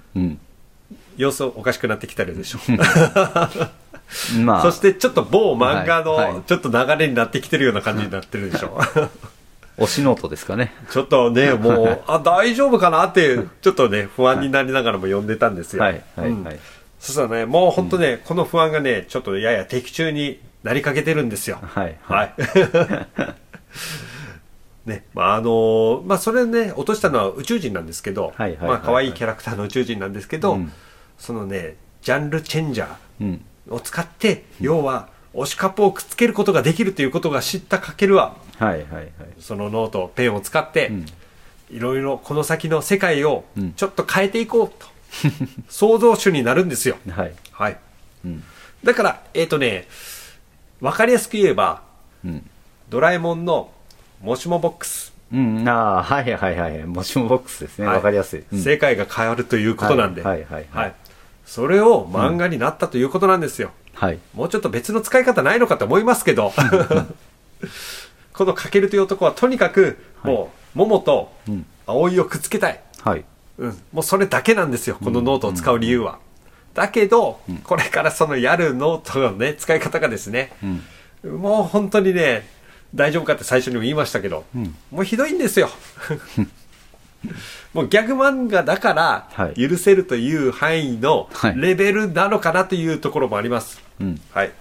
[1.17, 2.59] 様子おかしくなってきたでしょ。
[4.41, 4.61] まあ。
[4.61, 8.79] そしてちょっと某漫画のちょっと流れになってきてるような感じになってるでしょ。
[9.77, 10.73] 推しノートですかね。
[10.89, 15.83] ちょっとね もうあ大丈夫かなってちょっとね不安になりながらも読んでたんですよ。
[15.83, 16.01] はい。
[16.15, 16.29] はい。
[16.29, 16.43] うん。
[16.43, 16.59] はい。
[16.99, 21.59] そしたらねもう本当ね、この不安がねちょっとやや的中になりかけてるんですよ。
[21.61, 21.95] はい。
[22.03, 22.33] はい。
[24.85, 30.71] ね、まああのまあそれね落としたのは宇宙人なんですけど、はいはいはいまあ可愛いキャラクターの宇宙人なんですけど、うん。
[31.17, 33.41] そのねジャンルチェンジャうん。
[33.67, 39.11] ーを使って、要は推しカップをくっつけることができるということが知ったかけるははいはいはい。
[39.39, 41.05] そのノートペンを使って、ん。
[41.71, 43.73] いろいろこの先の世界をうん。
[43.73, 44.87] ちょっと変えていこうと、
[45.67, 46.97] 創造主になるんですよ。
[47.09, 47.33] はい。
[47.51, 47.77] はい。
[48.23, 48.43] うん。
[48.83, 49.87] だからえっ、とね
[50.79, 51.81] わかりやすく言えば
[52.23, 52.47] うん。
[52.89, 53.71] ドラえもんの
[54.21, 55.67] もしもボックス、うん。
[55.67, 57.87] ああはいはいはいもしもボックスですね。
[57.87, 57.95] はい。
[57.97, 58.43] わかりやすい。
[58.51, 58.59] うん。
[58.59, 60.43] 世界が変わるということなんで、はい。
[60.43, 60.95] はいはいはい。
[61.45, 64.19] それを漫画になったということなんですよ、はい。
[64.33, 66.51] もうちょっと別の使い方ないのかと思いますけど。
[68.33, 71.65] このかけるという男はとにかくもう桃とうん。
[71.87, 73.23] 葵をくっつけたい、はい。
[73.59, 76.17] うん、もうそれだけなんですよこのノートを使う理由は、
[76.73, 80.51] だけど、これからそのやるノートのね使い方がですね、
[81.23, 81.41] うん。
[81.41, 82.47] もう本当にね、
[82.95, 85.69] 大丈夫かって最初にも言いましたけど、んもうひどいんですよ。
[87.73, 93.81] もうギャグ漫画だからはい許せるという範囲のはいレベルなのかなというところもあります。
[93.99, 94.51] うんはい。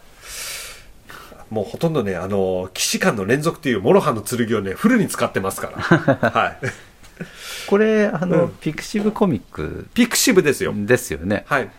[1.50, 5.78] もうほとんどね、あの、既視感の連続という諸刃の剣をね、フルに使ってますから。
[6.30, 6.58] はい。
[7.68, 10.72] これあの、うんピクシブコミックピクシブですよ。
[10.74, 11.70] ですよねはい。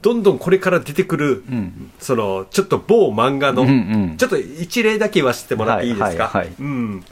[0.00, 1.92] どんどんこれから出てくる、ん。
[1.98, 3.72] その、ちょっと某漫画の、うんう
[4.14, 4.16] ん。
[4.16, 6.54] ちょっと一例だけ言わせてもらっていいですか、はいはいはい。
[6.58, 7.04] うん。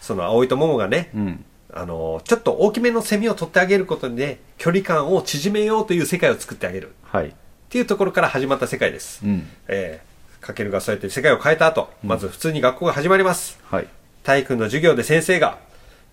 [0.00, 1.44] その、葵と桃がね、うん。
[1.74, 6.92] あの、ちょっと大きめのセミを取ってあげることで、距離感を縮めようという世界を作ってあげる。
[7.02, 7.28] はい。
[7.28, 7.32] っ
[7.68, 9.20] ていうところから始まった世界です。
[9.24, 9.46] うん。
[9.68, 13.58] えー、かけるがそうやって世界を変えた後、まず普通に学校が始まります。
[13.64, 13.86] はい。
[14.22, 15.58] 体育の授業で先生が、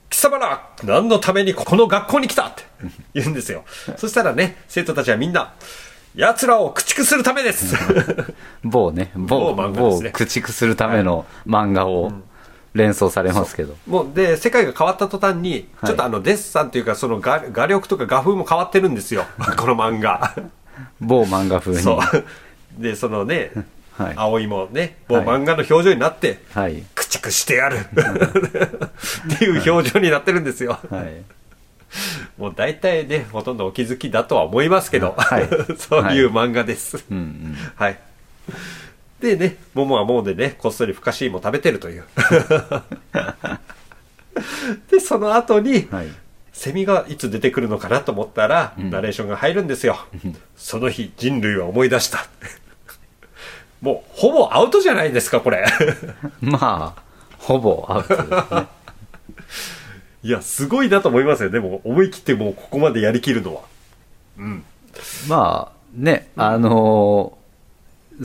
[0.09, 2.63] 貴様ら何のためにこの学校に来たって
[3.13, 3.63] 言うんですよ。
[3.97, 5.53] そしたらね、生徒たちはみんな、
[6.15, 7.75] 奴らを駆逐するためです。
[8.63, 12.11] 某ね某某漫画で某駆逐するための漫画を
[12.73, 15.63] 連想されますけど、もう、で、世界が変わった途端に、はい。
[15.87, 19.25] ちょっとあの、デッサンというか、その画画力とか画風も変わってるんですよ。
[19.57, 20.35] この漫画。
[20.99, 21.81] 某漫画風に。
[21.81, 21.99] そ
[22.77, 22.81] う。
[22.81, 23.51] で、そのね、
[23.97, 24.13] はい。
[24.15, 26.83] 葵もね、もう漫画の表情になって、はい
[27.17, 30.79] くっ駆逐してやるっていう表情になってるんですよ。
[30.89, 31.23] はい
[32.37, 37.03] もう大体ね、ほとんどお気づきだとは思いますけど、はい そういう漫画です。
[37.09, 37.97] うんうんはい。
[39.19, 42.03] でね、モモはもうでね、こっそりふかしいも食べてるという。
[44.91, 46.07] で、その後に、はい
[46.51, 49.97] セミがいつ出てくるのかなと思ったら、ナレーションが入るんですよ。
[50.57, 52.27] その日、人類は思い出した。
[53.81, 55.65] もう、ほぼアウトじゃないですか、これ。
[56.41, 57.01] まあ
[57.37, 58.37] ほぼアウトですね
[60.23, 61.49] いや、すごいなと思いますよ。
[61.49, 63.61] でも、思い切ってもうここまでやりきるのは。
[64.37, 64.63] うん。
[65.29, 67.39] まあねあのー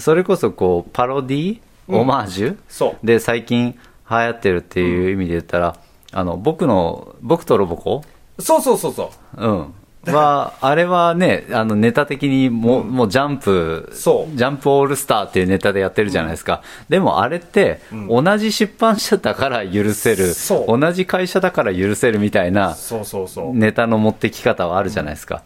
[0.00, 3.06] それこそこうパロディうんオマージュ、そう。
[3.06, 3.78] で最近
[4.10, 5.76] 流行ってるっていう意味で言ったら、
[6.10, 8.02] あの僕の僕とロボコ？
[8.40, 9.46] そうそうそうそう。
[9.46, 9.74] うん。
[10.12, 16.62] は、あれはね、あのネタ的にもう、もうジャンプ、そうジャンプオールスターっていうネタでやってるじゃないですか。
[16.88, 20.34] でもあれって、ん同じ出版社だから許せる、
[20.68, 23.56] 同じ会社だから許せるみたいなそうそうそう。
[23.56, 25.42] ネタの持ってき方はあるじゃないですか。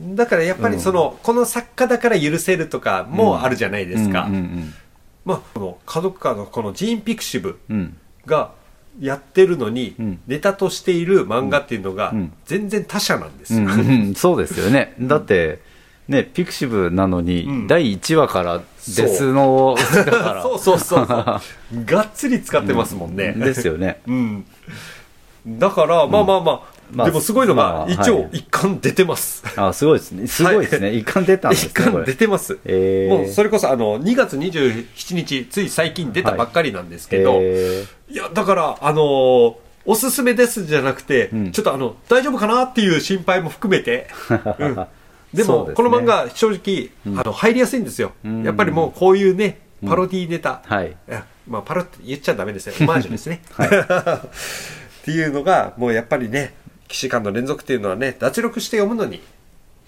[0.00, 4.24] だからやっぱりその、この作家だから許せるとかもあるじゃないですか。
[4.28, 4.74] うんうん
[5.24, 7.76] まあ、この家族化のこのジーン・ピクシブうん。
[7.76, 7.96] うん。
[8.26, 8.50] が
[9.00, 13.68] やってるのに、うんネタとしている漫画っていうのがうん全然他社なんですよ。
[14.14, 14.94] そうですよね。
[15.00, 15.60] だって、
[16.08, 18.62] ね、ピクシブなのに、うん第1話から
[18.96, 20.42] デスの、だから。
[20.42, 21.40] そうそうそうそう。
[21.84, 23.32] がっつり使ってますもんね。
[23.32, 24.00] ですよね。
[24.06, 24.44] うん。
[25.48, 29.44] だから、まあまあまあ、まあでもすごいのが、まあ一応はい一巻出てます。
[29.54, 30.26] あ、すごいですね。
[30.28, 30.94] すごいですね。
[30.94, 31.72] 一巻出たんですね。
[31.76, 32.58] こ 一巻れ出てます。
[32.64, 39.54] えーもうそれこそあの、2月27日、つい最近出たばっかりなんですけど、えいや、だから、あのー
[39.88, 44.08] おすすめですじゃなくて、うんちょっとあの、大丈夫かなっていう心配も含めて、
[44.58, 44.86] うん
[45.34, 48.12] でもこの漫画、正直、あの、入りやすいんですよ。
[48.24, 50.96] うんやっぱりもうこういうね、パロディネタ、はい。
[51.46, 52.74] まあ、パロって言っちゃダメですよ。
[52.80, 53.42] オマージュですね。
[53.58, 56.54] っていうのが、もうやっぱりね、
[56.88, 59.22] 騎士官の連続っていうのはね、脱力して読むのに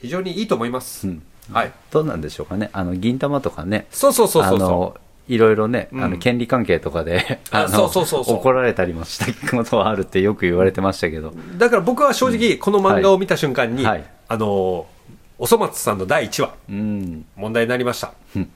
[0.00, 1.06] 非常にいいと思います。
[1.06, 1.72] うんはい。
[1.90, 2.68] どうなんでしょうかね。
[2.72, 3.86] あの、銀玉とかね。
[3.90, 4.96] そうそうそうそうそあの、
[5.28, 11.30] いろいろね、うんあの、権利関係とかで、あのそうそうそうそう怒られたりもしたことはあるってよく言われてましたけど。
[11.30, 11.34] う。
[11.56, 14.98] だから僕は正直、この漫画を見た瞬間に、はいあのー
[15.40, 17.24] おそ松さんの第1話、うん。
[17.36, 18.50] 問題になりましたうん。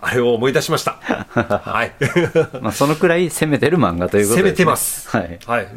[0.00, 0.92] あれを思い出しました。
[0.92, 1.92] はい。
[2.62, 4.42] まあ、そのくらい攻めてる漫画ということです、ね。
[4.42, 5.10] 攻めてます。
[5.10, 5.38] はい。
[5.46, 5.68] はい。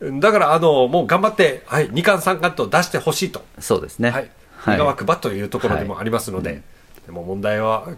[0.00, 3.44] だから、あの、もう頑張って、はい、2巻3巻と出してほしいと。
[3.58, 4.10] そうですね。
[4.10, 4.22] はい。
[4.22, 6.62] はい願わくばというところでもありますので、
[7.06, 7.88] でも問題は、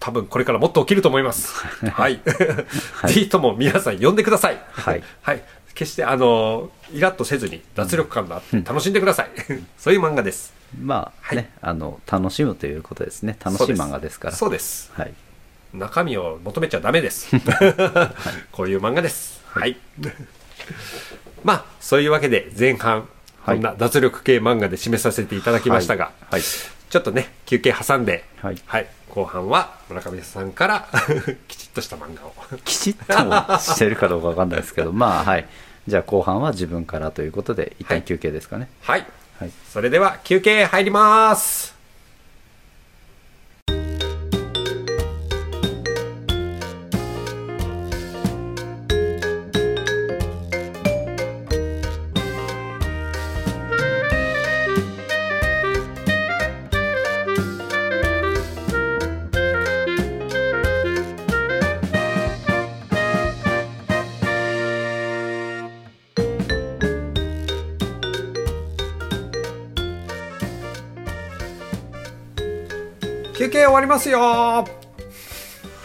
[0.00, 1.64] 多分これからもっと起きると思います。
[1.86, 2.20] はい。
[3.06, 4.60] ぜひとも皆さん呼んでください。
[4.72, 5.02] はい。
[5.22, 5.42] はい。
[5.74, 9.30] 決して、あの、イラッとせずに脱力感があって楽しんでください。
[9.78, 10.52] そういう漫画です。
[10.76, 13.36] まあね、あの、楽しむということですね。
[13.44, 14.34] 楽しい漫画ですから。
[14.34, 14.90] そうです。
[14.94, 15.14] はい。
[15.72, 17.30] 中身を求めちゃダメです。
[18.50, 19.40] こういう漫画です。
[19.46, 19.76] はい。
[21.44, 23.08] まあ、そういうわけで前半、こ
[23.52, 26.42] はいんな脱力系漫画で締めさせていただきましたが、はいはい
[26.88, 28.56] ちょっとね、休憩挟んで、はい
[29.10, 30.88] 後半は村上さんから
[31.48, 32.34] きちっとした漫画を。
[32.64, 35.46] きちっともしてるかどうかわかんないですけど、 まあはい。
[35.86, 38.68] じゃあ後半は自分からということで、一はい旦休憩ですかね。
[38.82, 39.06] はい。
[39.38, 39.50] はい。
[39.70, 41.77] それでは休憩入ります。
[73.78, 74.66] わりますよは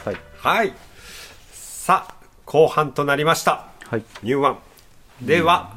[0.08, 0.18] い。
[0.40, 0.74] はい。
[1.52, 3.68] さあ、後半となりました。
[3.88, 4.04] はい。
[4.24, 4.58] ニューワン。
[5.22, 5.76] では、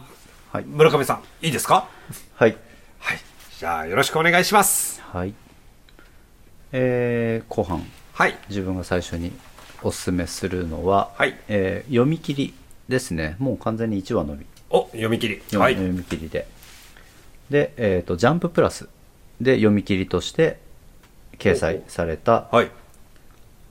[0.51, 0.65] はい。
[0.65, 1.87] 村上さん、いいですか？
[2.37, 2.57] はい。
[3.01, 3.19] はい。
[3.59, 5.03] じゃあ、よろしくお願いします。
[5.03, 5.35] はい。
[6.73, 8.39] えー、後半、はい。
[8.49, 9.33] 自分が最初に
[9.83, 12.55] おすすめするのは、はいえー読み切り
[12.89, 13.37] ですね。
[13.39, 14.47] もう完全に1話のみ。
[14.71, 15.43] お、読み切り。
[15.51, 15.75] 読み,、はい。
[15.75, 16.47] 読み切りで。
[17.51, 18.89] で、えっ、と、ジャンププラス
[19.39, 20.65] で読み切りとして
[21.39, 22.71] 掲載された、はい。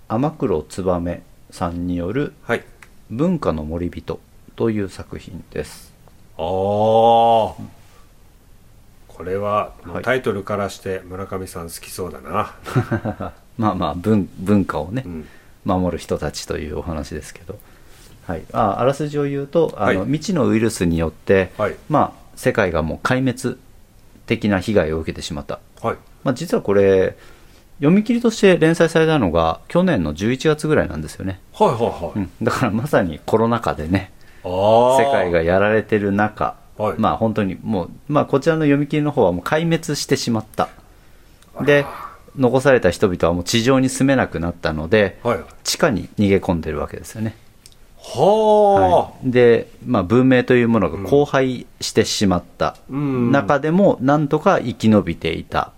[0.08, 2.64] 天黒燕さんによるはい。
[3.10, 4.20] 文化の森人
[4.56, 5.94] という作品です。
[6.38, 6.44] ああ。
[9.08, 12.56] これは、はいタイトルからして村上さん好きそうだな。
[13.58, 15.28] まあまあ文文化をね、うん。
[15.66, 17.58] 守る人たちというお話ですけど、
[18.28, 23.60] はい、ああらすじを言うとあの、はい未知のウイルスによって、はいまあ、世界がもう壊滅
[24.28, 25.98] 的な被害を受けてしまった、はい。
[26.24, 27.18] まあ、実はこれ
[27.80, 34.12] 読み切りとして連載されたのが去年の11月ぐらいなんですよね、はいはいはい、うん、だからまさにコロナ禍でね
[34.46, 36.96] 世界がやられてる中、はい。
[36.98, 40.70] まあ本当にもう、まあこちらの読み切りの方はもう壊滅してしまった。
[41.62, 41.86] で、
[42.38, 45.40] 残された人々はもう地上に住めなくなったので、はい。
[45.64, 47.36] 地下に逃げ込んでるわけですよね。
[47.98, 49.32] はあ、い。
[49.32, 53.32] で、まあ文明というものが荒廃してしまったうん。
[53.32, 55.72] 中でもなんとか生き延びていた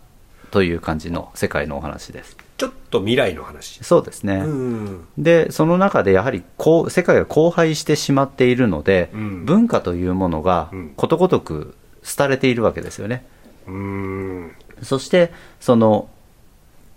[0.51, 2.37] という感じの世界のお話です。
[2.57, 3.83] ちょっと未来の話。
[3.83, 4.37] そうですね。
[4.37, 9.45] うんでその中でやはりこう世界が荒廃してしまっているので、うん。
[9.45, 10.93] 文化というものがうん。
[10.95, 13.25] ことごとく廃れているわけですよね。
[13.67, 14.51] うん。
[14.81, 16.09] そしてその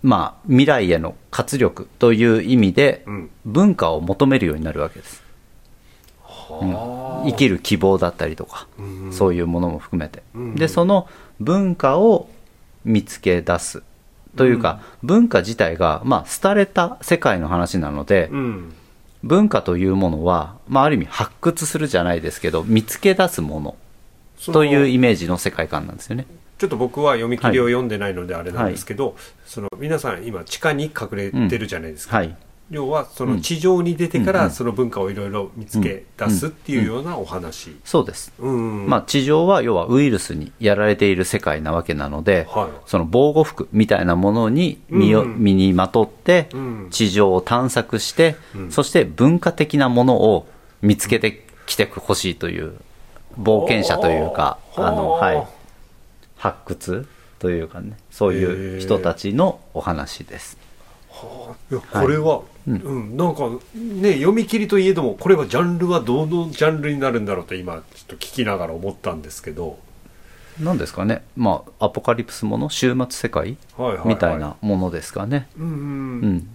[0.01, 3.29] まあ未来への活力という意味でうん。
[3.45, 5.23] 文化を求めるようになるわけです。
[6.23, 10.55] は生きる希望だったりとか、うんそういうものも含めて、うん。
[10.55, 11.07] でその
[11.39, 12.29] 文化を
[12.85, 13.83] 見つけ出す
[14.35, 18.73] というか、文化自体が、まあ、廃れた世界の話なので、うん。
[19.23, 23.75] 文化というものは、まあ、ある意味発掘するじゃないですけど見つけ出すもの
[24.51, 26.25] というイメージの世界観なんですよね。
[26.57, 29.15] ちょっと僕は読み切りを読んでないのであれなんですけど、
[29.45, 32.35] その皆さん今地下に隠れてるじゃないですか、はい、
[32.71, 37.75] 要はその地上に出てからその文化をいろいろ見つけ出すっていうようなお話。
[37.83, 38.87] そうです、うん。
[38.87, 42.69] まあ、地上は要はウイルスにやられている世界なわけなので、はい。
[42.89, 45.37] その防護服みたいなものに身を、うん。
[45.37, 46.87] 身にまとってうん。
[46.91, 48.71] 地上を探索して、うん。
[48.71, 50.47] そして文化的なものを
[50.81, 52.73] 見つけてきてほしいという
[53.39, 55.47] 冒険者というかあの、はい、
[56.37, 57.07] 発掘
[57.39, 60.57] というかねそういう人たちのお話です。
[61.69, 63.17] いやこれは、うん。
[63.17, 69.79] なんかね読み切りといえどもこれはジャンルはどのジャンルになるんだろうと今ちょっと聞きながら思ったんですけど。
[70.59, 74.07] なんですかね、まあ、アポカリプスもの終末世界はいはいはい。
[74.09, 75.47] みたいなものですかね。
[75.57, 75.73] うんうん。
[75.73, 75.77] う
[76.27, 76.47] ん、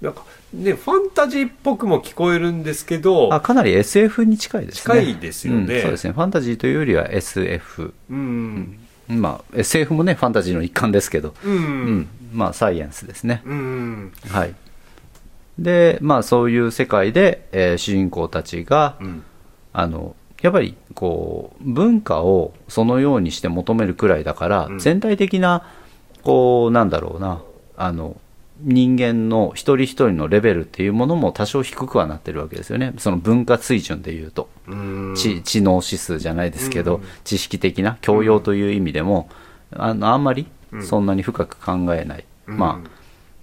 [0.00, 5.00] なんかねファンタジーっぽくも聞こえるんですけどあかなり SF に近いですね。
[5.00, 5.74] 近いですよね。
[5.76, 6.12] うんそうですね。
[6.12, 7.92] ファンタジーというよりは SF。
[8.10, 8.78] うん
[9.08, 11.98] まあ、SF もね、ファンタジーの一環ですけど、うんううん。
[11.98, 13.42] ん、まあ、サイエンスですね。
[13.44, 14.12] うん。
[14.28, 14.54] はい。
[15.58, 19.22] で、まあ、そういう世界で、えー主人公たちが、うん。
[19.72, 24.78] あの、やっぱり、こう、文化をそのようにして求めるくらいだから、うん。
[24.78, 25.62] 全体的な、
[26.22, 27.42] こう、なんだろうな、
[27.76, 28.16] あの、
[28.60, 32.94] 人間の一人一人のレベルっていうものも多少低くはなってるわけですよね。
[32.98, 34.48] その文化水準でいうと。
[34.68, 35.14] うん。
[35.16, 37.02] 知知能指数じゃないですけど、うん。
[37.24, 39.28] 知識的な教養という意味でも、
[39.72, 40.82] あのあんまりうん。
[40.86, 42.58] そんなに深く考えない、うん。
[42.58, 42.88] まあ、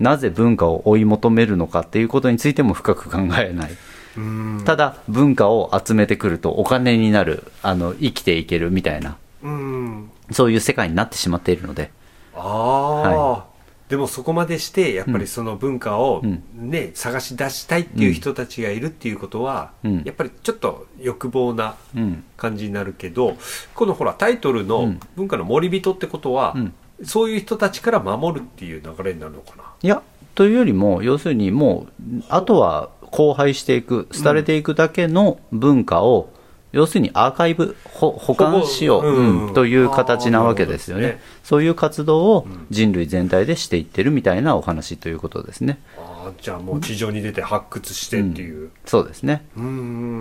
[0.01, 3.71] なぜ文化を追い求めるのかっていうことについても深く考えない、
[4.17, 4.61] うん。
[4.65, 9.17] ただ文化を集めてくるとお金になるあの生きていけるみたいな。
[9.43, 10.11] うん。
[10.31, 11.91] そういう世界になってしまっているので。
[12.33, 13.45] ああ、は
[13.89, 16.43] でもそこまでしてやっぱりその文化をうん。
[16.55, 20.01] ね、探し出したいっていう人たちがいるっていうことは、うん。
[20.03, 22.23] やっぱりちょっと欲望なうん。
[22.37, 23.37] 感じになるけど
[23.75, 29.63] このほらタイトルのうん「文化の森人」ってことは、うんそういう人たちから守るっていう流れになるのかな。
[29.81, 30.01] いや
[30.35, 36.29] というよりも要するにもうあとは荒廃していく廃れていくだけの文化を、
[36.71, 39.47] 要するにアーカイブほ保管しよう、うん。
[39.47, 41.03] うんという形なわけですよね。
[41.03, 41.21] ね。
[41.43, 45.79] そういう活動を人類全体でしていってるみたいなお話ということですね。
[45.97, 48.71] ああじゃあもう地上に出て発掘してっていう。
[48.85, 49.45] そうですね。
[49.57, 49.67] うんう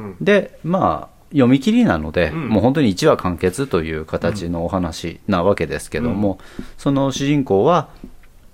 [0.08, 0.16] ん。
[0.20, 2.48] でまあ読み切りなので、うん。
[2.48, 6.38] もう本当に1話完結という形のお話なわけですけども、
[6.76, 7.88] その主人公は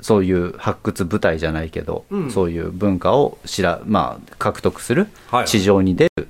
[0.00, 2.30] そういう発掘部隊じゃないけど、うん。
[2.30, 5.46] そういう文化を知ら、まあ、獲得するはい。
[5.46, 6.28] 地上に出る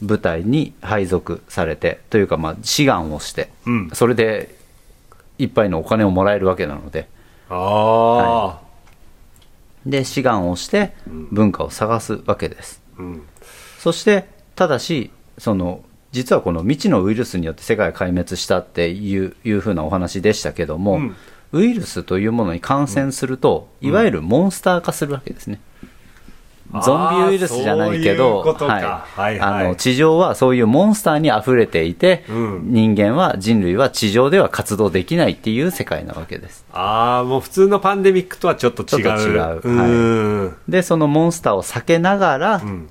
[0.00, 3.90] 部隊に配属されてというか、まあ、志願をして、うん。
[3.92, 4.54] それで
[5.38, 7.08] いっぱいのお金をもらえるわけなので。
[7.50, 8.60] ああ、
[9.84, 12.80] で志願をして文化を探すわけです。
[12.98, 13.22] うん。
[13.78, 21.16] そして、ただし、その、実はこの未知のウイルスによって世界が壊滅したっていういうふうなお話でしたけども、うん。
[21.52, 25.60] ウイルスというものに感染すると、いわゆるモンスター化するわけですね。
[26.80, 28.56] ゾンビウイルスじゃないけど、
[29.76, 32.62] 地上はそういうモンスターに溢れていて、うん。
[32.68, 36.64] 人間は、人類は地上では活動できないっていう世界なわけです。
[36.72, 39.18] ああもう普通のパンデミックとはちょっと違う。
[39.20, 39.60] 違う。
[39.62, 40.56] うん。
[40.66, 42.88] で、そのモンスターを避けながら、うん。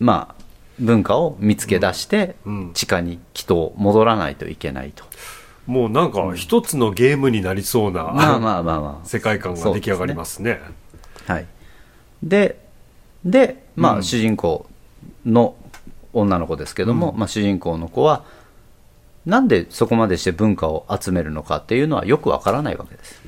[0.00, 0.39] まあ、
[0.80, 2.70] 文化を見つけ出して、うん。
[2.72, 5.04] 地下にきっと戻らないといけないと。
[5.66, 9.06] もうなんか一つのゲームになりそうな、まあまあまあまあ。
[9.06, 10.60] 世界観が出来上がりますね。
[11.26, 11.46] はい。
[12.22, 12.58] で、
[13.24, 14.02] で、まあ、うん。
[14.02, 14.66] 主人公
[15.26, 15.54] の
[16.12, 18.24] 女の子ですけども、まあ、主人公の子は、
[19.26, 23.20] なんでそこまでして文化を集めるのかっていうのはよくわからないわけです。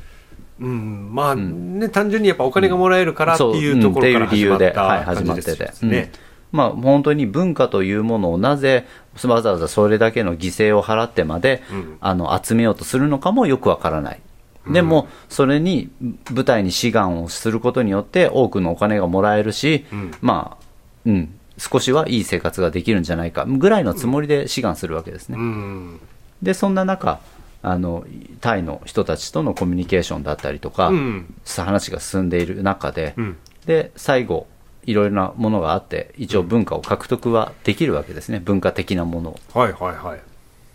[0.58, 4.26] うん、まあね、単純にやっぱお金がもらえるからっていうところからうん。
[4.26, 6.10] っていう理由で、始まったはい、始感まってじですて、ね。
[6.14, 8.86] うんまあ、本当に文化というものをなぜ
[9.24, 14.20] わざわざそれだけの犠牲を払ってまで、うんあの集めようとするのかもよくわからない。
[14.66, 15.90] でも、それに
[16.30, 20.64] 舞台に志願をすることによって多くのお金がもらえるし、うんまあ、
[21.04, 25.36] うん、少しはいい生活ができるんじゃないかぐらいのつもりで志願するわけですね。
[25.38, 26.00] うん。
[26.42, 27.20] で、そんな中、
[27.64, 28.04] あの
[28.40, 33.36] タイの人たちとのコミュニケーションだったりとか、うん話が進んでいる中で、うん。
[33.66, 34.46] で最後
[34.84, 40.20] いろいろなものがあって一応文化を獲得はできるわけですね文化的なものをはいはいはい。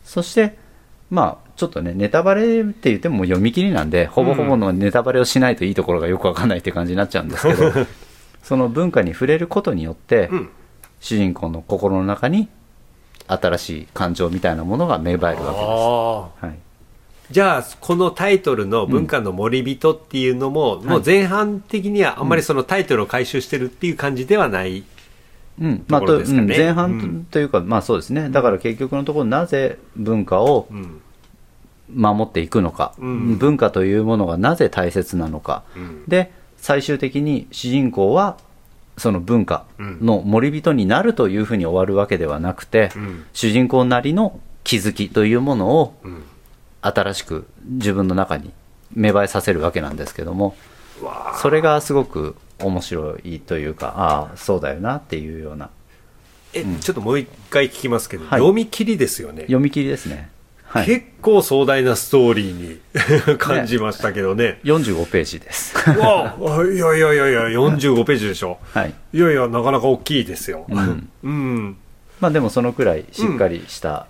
[0.04, 0.58] そして
[1.10, 7.72] まあちょっとねネタバレって言っても読み切りなんでほぼほぼのネタバレをしないといいところがよくわかんないって感じになっちゃうんですけど
[8.44, 10.50] その文化に触れることによって、うん。
[11.00, 12.50] 主人公の心の中に
[13.28, 16.46] 新しい感情みたいなものが芽生えるわけです。
[16.46, 16.60] はい、
[17.30, 24.84] じゃあ、このタイトルの文化の森人っていうのも、もう前半的にはあんまりそのタイトルを回収してるっていう感じではない。
[25.60, 25.84] うん。
[25.88, 31.02] まあ前半と,、いうか、まあそうですね、だから結局のところ、なぜ文化をうん。
[31.94, 33.38] 守っていくのか、うん。
[33.38, 36.04] 文化というものがなぜ大切なのか、うん。
[36.08, 38.38] で最終的に主人公は
[38.98, 43.26] その文化の森人になるというふうに終わるわけではなくて、うん。
[43.34, 46.24] 主人公なりの気づきというものをうん。
[46.88, 48.52] 新しく自分の中に
[48.94, 50.56] 芽生えさせるわけなんですけども。
[51.42, 55.70] それがすごく面白いというかああそうだよなっていうような
[56.54, 59.42] え、ちょっともう一回聞きますけど、はい読み切りですよね。
[59.42, 60.30] 読み切りですね、
[60.64, 64.60] はい、結構壮大なストーリーに 感じましたけどね。
[64.64, 68.60] 45ページですわあ、いやいやいやいや、 45ページでしょ。
[68.74, 70.66] はいいやいや、なかなか大きいですよ。
[70.70, 71.78] うんうん。
[72.20, 74.08] まあでもそのくらいしっかりした、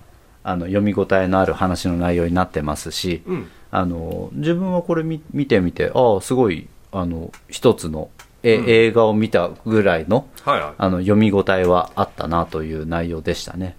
[0.47, 3.47] あの読み応えのある話の内容になってますし、うん。
[3.69, 8.09] あの自分はこれ見見てみてああすごいあの一つの
[8.43, 13.75] え、うん映画を見たぐらいのはいはあの読み応えはあったなという内容でしたね。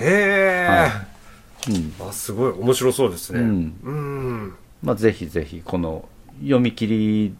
[0.00, 0.04] い。
[0.04, 1.06] へえ、は
[1.68, 3.40] うんあ、すごい面白そうですね。
[3.40, 4.54] うんうん。
[4.82, 6.08] まあ、ぜひぜひこの
[6.40, 7.34] 読み切り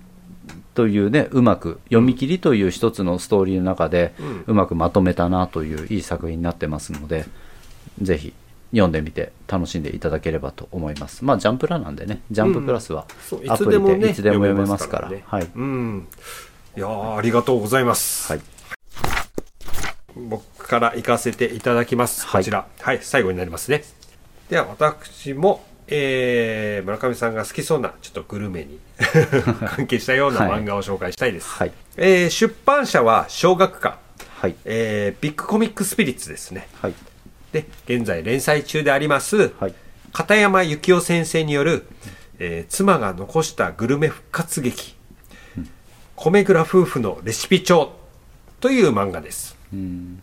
[0.74, 7.26] というねうまく読み切りという一つのストーリーの中でうんうまくまとめたなといういい作品になってますので
[8.00, 8.32] ぜひ
[8.72, 13.06] 読んでみて楽しんでいただければと思いますまあジャンプラなんでねジャンププラスは
[13.48, 16.08] アプリつでいつでも読めますからねはいうん。
[16.76, 18.30] いやーありがとうございます。
[18.30, 18.42] はい
[20.28, 22.26] 僕から行かせていただきます。
[22.26, 22.66] はいこちら。
[22.80, 23.84] はい、最後になりますね。
[24.48, 28.78] では、私も、えー、村上さんが好きそうな、ちょっとグルメに
[29.76, 31.48] 関係したようなはい漫画を紹介したいです。
[31.48, 33.98] はいえー出版社は小学館、
[34.38, 36.68] はいえービッグコミックスピリッツですね。
[36.80, 36.94] はい
[37.52, 39.74] で、現在連載中であります、はい。
[40.12, 41.86] 片山幸雄先生による、
[42.38, 44.94] えー妻が残したグルメ復活劇、
[46.16, 47.92] 米倉夫婦のレシピ帳
[48.60, 49.56] という漫画です。
[49.72, 50.22] うん。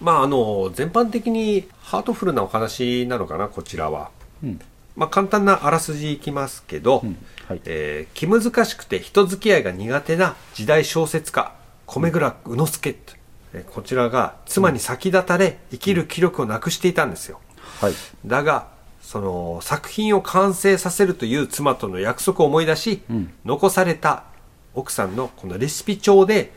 [0.00, 4.10] まああの全般的にハートフルなお話なのかなこちらは、
[4.42, 4.60] うん。
[4.94, 7.16] まあ、簡単なあらすじいきますけど、うん。
[7.48, 7.60] はい。
[7.64, 11.52] えー気難しくて人付き合いが苦手な時代小説家
[11.86, 13.15] 米倉宇之助、えー
[13.70, 17.40] こちらが妻に先立たれ生きる気力をなくしていたんですよ。
[17.80, 17.92] はい。
[18.24, 18.68] だが
[19.00, 23.32] その作品を完成させるという妻との約束を思い出し、うん。
[23.44, 24.24] 残された
[24.74, 26.52] 奥さんのこのレシピ帳で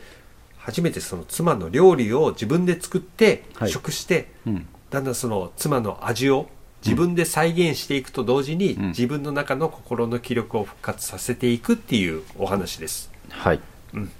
[0.58, 3.70] 初めてその妻の料理を自分で作ってはい。
[3.70, 4.66] 食して、うん。
[4.90, 6.48] だんだんその妻の味を
[6.84, 8.88] 自分で再現していくと同時に、うん。
[8.88, 13.10] 自分の中の心の気力を復活させていくっていうお話です。
[13.30, 13.60] はい。
[13.94, 14.00] うん。
[14.00, 14.10] うん。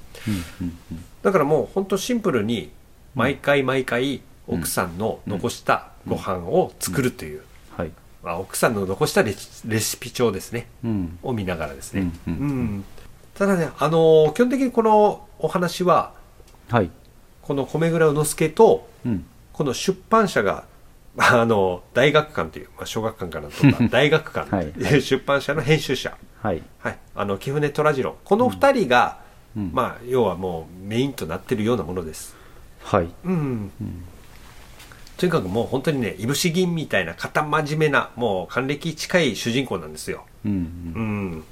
[0.63, 0.65] う
[0.95, 2.71] んだからもう本当シンプルに
[3.15, 7.43] 毎回毎回奥さんの残したご飯を作るという、
[7.77, 7.91] はい。
[8.23, 10.67] まあ、奥さんの残したレシピ帳ですね。
[10.85, 11.19] うん。
[11.23, 12.85] を見ながらですね、うんうん
[13.35, 16.13] ただねあのー基本的にこのお話は
[16.69, 16.91] はい。
[17.43, 19.25] この米倉宇之助とうん。
[19.53, 20.65] この出版社が
[21.19, 24.55] あの大学館という、まあ、小学館から取った大学館。
[24.55, 24.73] はい。
[24.73, 26.63] という出版社の編集者、はい。
[26.79, 28.17] はい、あの貴船虎次郎。
[28.25, 29.19] この二人が、
[29.57, 29.71] うん。
[29.73, 32.37] まあ、要はもうメインとなってるようなものです。
[32.83, 33.09] はい。
[33.25, 33.71] うん、
[35.17, 40.25] とにかくもう本当にねいぶし銀みたいな堅真面目なもう還暦近い主人公なんですよ。
[40.45, 40.53] うん。
[40.53, 40.57] う
[41.01, 41.45] ん。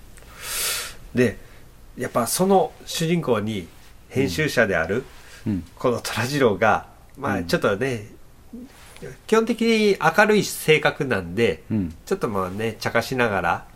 [1.14, 1.38] で
[1.96, 3.66] やっぱその主人公に
[4.08, 5.04] 編集者である
[5.46, 5.64] うん。
[5.78, 6.86] この虎次郎が
[7.16, 7.46] まあうん。
[7.46, 8.06] ちょっとね、
[9.26, 11.94] 基本的に明るい性格なんで、うん。
[12.06, 13.66] ちょっとまあね茶化しながら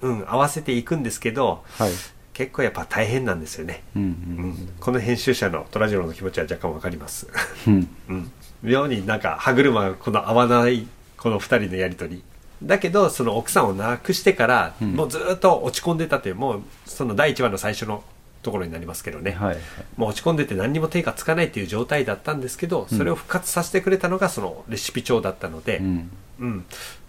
[0.00, 1.92] うん合わせていくんですけどはい
[2.34, 4.68] 結構やっぱ大変なんですよね、うんうん。
[4.80, 7.28] この編集者の虎次郎の気持ちは若干わかります。
[7.66, 7.88] うん。
[8.10, 8.32] うん、
[8.62, 12.24] 妙になんか歯車がこの合わないこの2人のやり取り。
[12.62, 14.94] だけどその奥さんを亡くしてから、うん。
[14.94, 18.02] もうずっと落ち込んでたというもうその第1話の最初の
[18.42, 19.56] ところになりますけどね、はい
[19.96, 26.10] もう落ち込んでて何にも手がつかないっていう状態だったんですけどそれを復活させてくれたのがそのレシピ帳だったので、うん。
[26.40, 26.64] うん。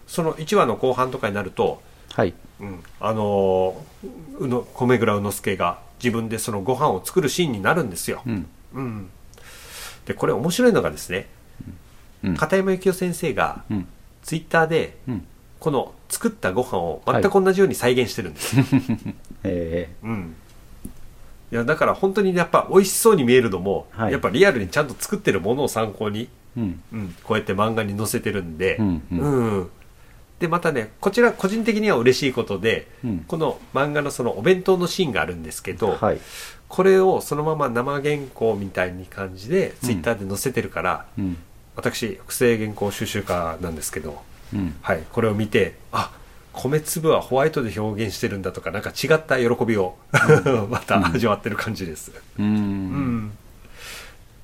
[0.07, 1.81] その1話の後半とかになると、
[2.15, 2.33] はい。
[2.61, 8.21] うん、あのーうの米倉宇之助が自分でそのご飯を作るシーンになるんですよ。
[8.25, 8.47] うん。
[8.73, 9.09] うん、
[10.05, 11.27] でこれ面白いのがですね
[12.23, 12.35] うん。
[12.35, 13.87] 片山幸雄先生がうん。
[14.23, 15.27] ツイッターでうん。
[15.59, 18.55] この作ったご飯を全く同じように再現してるんです。
[18.59, 18.63] よ。
[19.43, 19.89] え。
[20.03, 20.35] うん。
[21.51, 24.11] いやだから本当にやっぱ美味しそうに見えるのも、はい。
[24.11, 26.83] やっぱリアルにちゃんと作ってるものを参考に、ーうん。
[26.93, 29.69] うん、こうやって漫画に載せてるんで、うん
[30.45, 33.19] でまたねこちら個人的には嬉しいことで、うん。
[33.27, 36.19] この漫画のそのお弁当のシーンがあるんですけど、はい。
[36.67, 41.37] これをそのまま生原稿みたいに感じでツイッターで載せてるから、うん。
[41.75, 44.21] 私複製原稿収集家なんですけど、
[44.53, 44.75] うん。
[44.81, 46.11] はい、これを見てあ
[46.53, 49.97] 米粒はホワイトで表現してるんだとかなんか違った喜びを
[50.69, 53.31] また味わってる感じです、ううんん。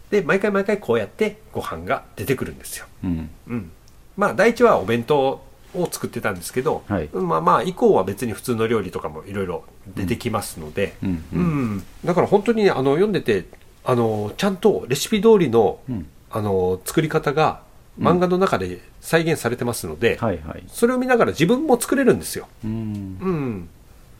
[0.09, 3.29] で毎回毎回こうやってご飯が出てくるんですよ、うん。
[3.47, 3.71] うん、
[4.17, 7.09] まあ第一はお弁当を作ってたんですけど、はい。
[7.13, 9.63] まあまあ以降は別に普通の料理とかもいろいろ
[9.95, 11.09] 出てきますので、うん。
[11.09, 11.77] ううん。
[11.77, 13.45] んだから本当にねあの読んでて
[13.83, 16.07] あのちゃんとレシピ通りのうん。
[16.33, 17.61] あの作り方が
[17.99, 20.63] 漫画の中で再現されてますので、はいはい。
[20.67, 23.69] それを見ながら自分も作れるんですよ、うん。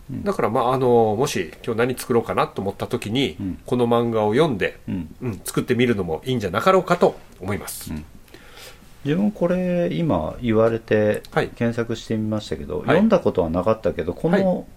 [0.10, 3.60] うん、だからまああのもし今日何作ろうかなと思った時に、うん。
[3.66, 5.16] この漫画を読んで、うん。
[5.22, 8.04] うん、作ってみるのもいいんじゃなかろうかと思います、うん
[9.04, 11.50] 自分これ今言われてはい。
[11.50, 12.82] 検索してみましたけど、い。
[12.82, 14.68] 読んだことはなかったけどこはの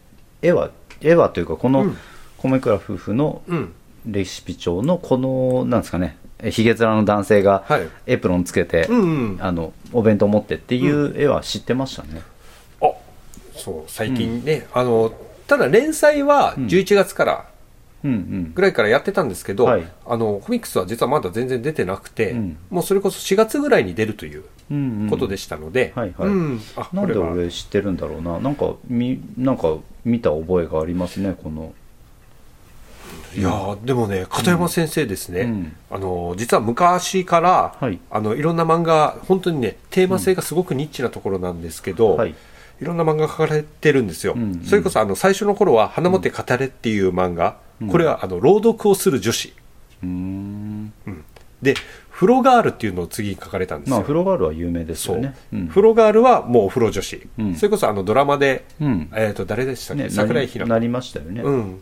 [0.42, 0.70] 絵は、
[1.00, 1.96] 絵はというかこのうん。
[2.38, 3.72] 米倉夫婦のうん。
[4.06, 7.88] レシピ帳のこのなんですかねえひげ面の男性がはい。
[8.06, 9.38] エプロンつけて、うんうん。
[9.40, 12.20] あのお弁当持ってっていう絵は知ってましたね、
[12.82, 12.92] あ
[13.54, 15.12] そう最近ね、あの
[15.46, 16.66] ただ連載はうん。
[16.66, 17.53] 11月からうんうん
[18.04, 19.86] ぐらいからやってたんですけど、はい。
[20.06, 22.56] あのコミックスは実はまだ全然出てなくて、うん。
[22.68, 25.10] もうそれこそ4月ぐらいに出るといううんうん。
[25.10, 26.28] ことでしたので、はいはい。
[26.28, 26.60] うん。
[26.76, 28.38] あなんで俺知ってるんだろうな。
[28.40, 31.72] なんかみなんか見た覚えがありますねこの。
[33.36, 35.76] いやーでもね片山先生ですね、うん。
[35.90, 37.98] あの実は昔から、はい。
[38.10, 42.34] あのいろんな漫画本当にねテーマ性がすごくニッチなところなんですけど、はい。
[42.80, 44.60] いろんな漫画書かれてるんですよ、うんうん。
[44.64, 49.52] それこそあの最初の頃は「花もて語れ」っていう漫画、うんこれはあの朗読をする女子、
[50.02, 50.92] うーん。
[51.06, 51.24] うん。
[51.62, 51.74] で
[52.12, 55.34] 「風呂ガール」っていうのを次に書かれたんですよ、まあ風呂ガールは有名ですよね。
[55.52, 55.56] う。
[55.56, 55.68] ん。
[55.68, 57.54] 風呂ガールはもうお風呂女子、うん。
[57.54, 59.08] それこそあのドラマで、うん。
[59.14, 61.80] えー、と誰でしたっけ、ね桜井宏なりなりましたよね、うん、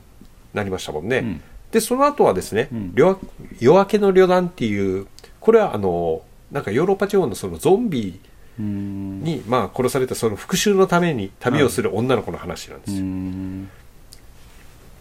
[0.55, 1.41] なりましたもんね、うん。
[1.71, 2.93] でその後はですね、うん。
[2.95, 3.17] 夜
[3.61, 5.07] 夜明けの旅団っていう
[5.41, 8.21] これはあのなんかヨーロッパ地方のそのゾンビ
[8.59, 13.05] に、まあ、殺されたその復讐のために旅をする女の子の話なんですよ、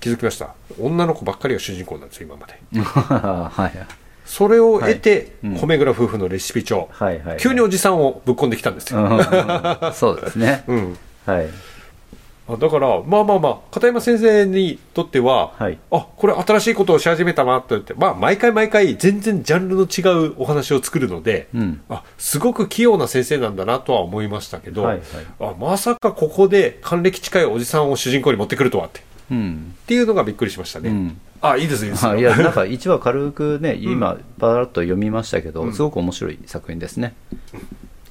[0.02, 0.56] 気づきました。
[0.80, 2.60] 女の子ばっかりが主人公なんですよ今まで。
[2.84, 3.88] はい。
[4.26, 5.54] それを得て、はい。
[5.54, 5.60] うん。
[5.60, 9.20] 米倉夫婦のレシピ帳、はいはい急におじさんをぶっ込んできたんですよ、うん。
[9.94, 10.64] そうですね。
[10.68, 10.98] うん。
[11.26, 11.48] はい。
[12.50, 15.78] あだからまあまあまあ片山先生にとっては、はい。
[15.92, 21.82] あこれ新しいことをし始めたなと言ってまあ毎回毎回全然ジャンルの違うお話を作るので、うん。
[21.90, 25.04] あすごく器用な先生なんだなとは思いましたけど、はいはい。
[25.40, 29.02] あまさかここで還暦近いおじさんを主人公に持ってくるとはって。
[29.02, 31.22] うんっていうのがびっくりしましたね、うん。
[31.42, 32.22] あいいですいいですあい。
[32.22, 35.74] やなんか1話軽くね今パラッと読みましたけど、うん。
[35.74, 37.14] すごく面白い作品ですね、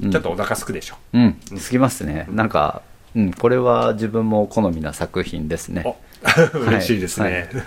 [0.03, 0.11] うん。
[0.11, 1.37] ちょっとお腹すくでしょ、うん。
[1.59, 2.83] つきますね、なんか、
[3.15, 5.83] うん、これは自分も好みな作品ですね。
[5.85, 5.97] お
[6.69, 7.65] 嬉しいですね、はい。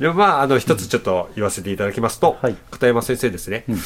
[0.00, 0.04] い。
[0.04, 2.56] やまああの一つちょっと言わせていただきますと、はい。
[2.70, 3.64] 片山先生ですね。
[3.68, 3.78] うん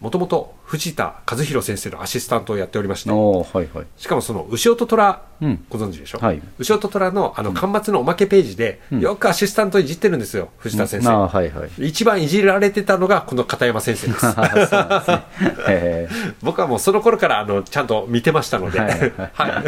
[0.00, 3.86] もともと藤田和弘先生のアシスタントをやっておりましてはいはい。
[3.98, 5.64] しかもその牛音虎、うん。
[5.68, 6.40] ご存知でしょ、はい。
[6.58, 9.00] 牛音虎のあの端末のおまけページで、うん。
[9.00, 11.88] よくアシスタントいじってるんですよ藤田先生、あーはいはい。
[11.88, 14.26] 一番いじられてたのがこの片山先生です。
[14.36, 15.24] ね。
[15.68, 16.08] へ
[16.42, 18.86] 僕はもうその頃からあのちゃんと見てましたので、は
[19.34, 19.64] は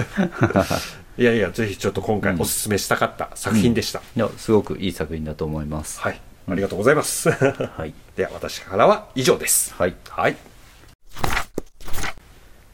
[1.19, 1.21] い。
[1.21, 6.01] い、 いやいやぜひちょっと今回おすすめしたかった作品でした、ーいやすごくいい作品だと思います。
[6.01, 7.31] はいありがとうございます。
[7.31, 9.75] はい、では私からは以上です。
[9.75, 10.37] はい、はい。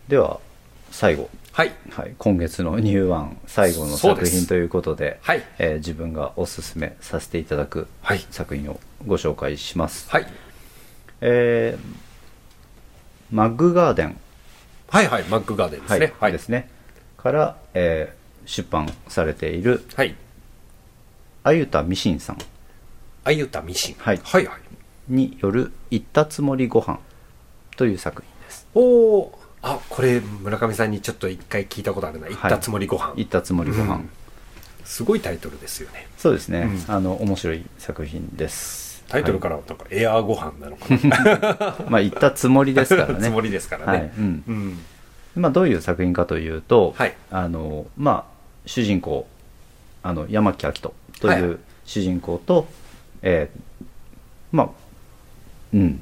[0.09, 0.41] では
[0.91, 1.73] 最後、はい。
[1.91, 5.43] はい、今月のニューワン最後の作品ということではい。
[5.59, 8.25] えー自分がおすすめさせていただくはい。
[8.31, 10.27] 作品をご紹介します、はい。
[11.21, 12.09] えー
[13.31, 14.19] マッグガーデン。
[14.89, 16.15] はいはいマックガーデンですね。
[16.19, 16.33] はい。
[16.33, 16.71] ですね。
[17.19, 20.15] から、えー出版されているはい。
[21.45, 22.39] あゆたみしんさん
[23.29, 24.21] あゆたミシンはい。
[24.25, 24.61] はいはい。
[25.07, 26.99] による「行ったつもりご飯
[27.77, 28.67] という作品です。
[28.75, 29.29] おー。
[29.61, 34.11] あこれ村上さんにちょっと一回聞いたことあるな「行ったつもりご飯、行ったつもりご飯、うん。
[34.85, 36.07] すごいタイトルですよね。
[36.17, 36.95] そうですね、うん。
[36.95, 39.05] あの面白い作品です。
[39.09, 41.77] タイトルからなんかエアーご飯なのかな。
[41.91, 43.21] まあ行ったつもりですからね。
[43.29, 44.13] つもりですからね、はい。
[44.17, 44.43] うん。
[44.49, 44.79] うん。
[45.43, 47.15] まあ、どういう作品かというと、はい。
[47.31, 49.29] あのまあ、主人公
[50.03, 51.59] あの山木明人とはいいうはい。
[51.85, 52.67] 主人公と、
[53.23, 53.61] えー
[54.53, 54.69] まあ
[55.75, 56.01] うん。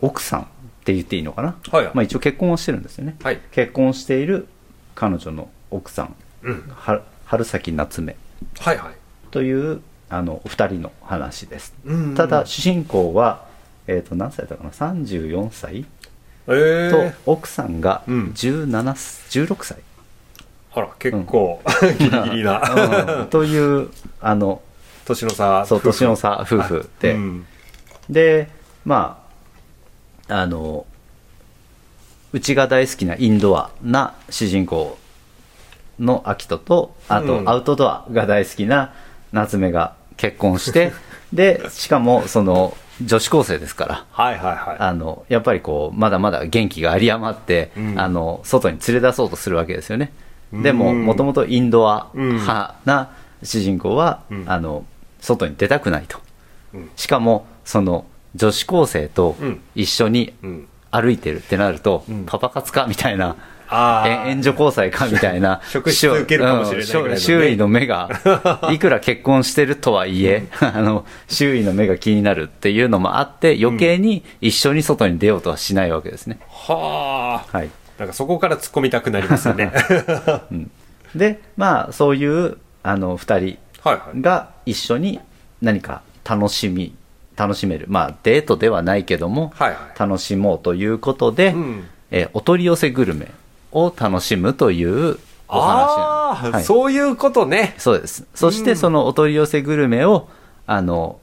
[0.00, 0.44] 奥さんっ
[0.84, 1.94] て言っていいのかな、はいはい。
[1.94, 3.16] まあ、一応結婚をしてるんですよね。
[3.22, 3.40] はい。
[3.52, 4.48] 結婚している
[4.94, 6.16] 彼女の奥さん。
[6.42, 6.62] うん。
[6.68, 8.16] は春崎夏目。
[8.58, 8.94] はいはい。
[9.30, 13.46] というあのお二人の話です、うんただ主人公は、
[13.88, 15.84] えー、と何歳だったかな？34歳
[16.46, 18.32] えとえ奥さんがうん。
[18.34, 18.66] 17、
[19.46, 19.78] 16歳。
[20.76, 21.62] あら結構、
[21.98, 22.60] ギリギリな。
[23.20, 23.26] うん。
[23.28, 23.88] という
[24.20, 24.60] あの
[25.06, 27.46] 年の差そう年の差夫婦で、うん。
[28.08, 28.48] で
[28.84, 29.22] ま
[30.28, 30.86] ああの
[32.32, 34.98] うちが大好きなインドアな主人公
[36.00, 37.48] のアキトとあとうん。
[37.48, 38.92] アウトドアが大好きな
[39.32, 40.92] 夏目が結婚して
[41.32, 44.04] でしかもその女子高生ですから。
[44.10, 44.76] はいはいはい。
[44.78, 48.00] あのやっぱりこうまだまだ元気が有り余って、うん。
[48.00, 50.12] あの外に連れ出そうとするわけですよね。
[50.52, 51.04] でもうん。
[51.04, 53.10] もともとインドア派な
[53.42, 54.44] 主人公は、うん。
[54.46, 54.84] あの
[55.24, 56.18] 外に出たくないと。
[56.74, 56.90] うん。
[56.96, 58.04] しかもその
[58.34, 59.60] 女子高生とうん。
[59.74, 60.68] 一緒にうん。
[60.90, 62.24] 歩いてるってなると、うん。
[62.24, 63.34] パパ活かみたいな
[64.28, 68.10] 援助交際かみたいな 職質受けるかもしれない周囲の目が
[68.70, 77.56] いくら結婚してるとはいえ あの周囲の目が気になるっていうのもあって余計に一緒に外に出ようとはしないわけですね、はあ。
[77.56, 77.70] はい。
[77.98, 79.72] なんかそこから突っ込みたくなりますよね。
[81.14, 83.58] でまあそういうあの2はいはい人
[84.20, 85.20] が一緒に
[85.62, 86.94] 何か楽しみ
[87.36, 87.86] 楽しめる。
[87.88, 89.52] まあデートではないけども、
[89.98, 91.84] 楽しもうということで、うん。
[92.10, 93.30] えーお取り寄せグルメ
[93.72, 95.18] を楽しむという
[95.48, 96.64] お話ああ、はい。
[96.64, 97.74] そういうことね。
[97.78, 98.24] そうです。
[98.34, 100.28] そしてそのお取り寄せグルメを
[100.66, 101.18] あの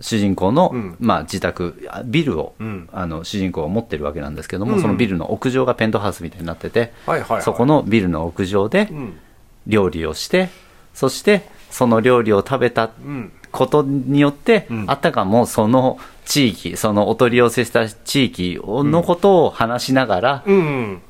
[0.00, 0.96] 主人公の、うん。
[1.00, 2.88] まあ、自宅あビルを、うん。
[2.92, 4.80] あの主人公が持ってるわけなんですけども、うん。
[4.80, 7.42] そのビルの屋上がペントハウスみたいになってて、はいはいはい。
[7.42, 9.18] そこのビルの屋上でうん。
[9.66, 10.48] 料理をして
[10.94, 13.32] そしてその料理を食べたうん。
[13.50, 14.84] ことによって、うん。
[14.88, 21.00] あたかもその地域そのお取り寄せした地域のことを話しながら、うん。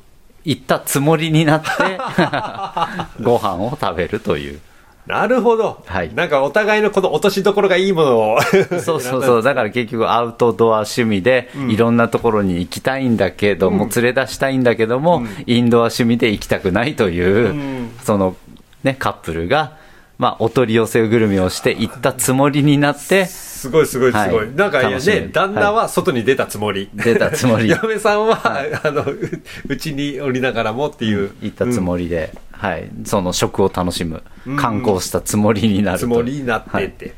[0.45, 1.67] 行ったつもりになって
[3.21, 4.59] ご飯を食べるという。
[5.05, 6.13] なるほど、はい。
[6.13, 8.41] なんかお互いのこの落としどころがいいものを。
[8.79, 9.43] そうそうそう。
[9.43, 11.71] だから結局アウトドア趣味でうん。
[11.71, 13.89] いろんなところに行きたいんだけども、うん。
[13.89, 15.27] 連れ出したいんだけども、うん。
[15.47, 17.91] インドア趣味で行きたくないという、うん。
[18.03, 18.35] その
[18.83, 19.78] ねカップルが、
[20.19, 24.53] まあ、お取り寄せグルメをして行ったつもりになってすごいすごいすごい、はい。
[24.53, 27.67] なんかね旦那は外に出たつもり、出たつもり。
[27.81, 28.37] 嫁さんは、
[28.83, 29.19] あのう
[29.67, 34.57] うちにおりながらもっていう、行ったつもりで、はい、その食を楽しむうん。
[34.57, 37.13] 観光したつもりになるつもりになってって、はい。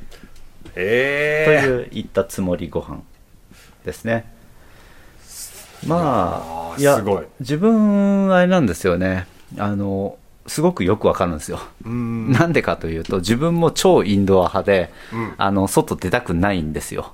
[0.76, 1.62] ええ。
[1.64, 3.02] という行ったつもりご飯
[3.84, 4.32] ですね。
[5.88, 7.04] まあいや
[7.39, 9.26] 自分あれなんですよね。
[9.58, 10.18] あの
[10.52, 12.30] すごくよくわかるんですよ、うん。
[12.34, 15.34] なんでかというと自分も超インドア派で、うん。
[15.38, 17.14] あの外出たくないんですよ。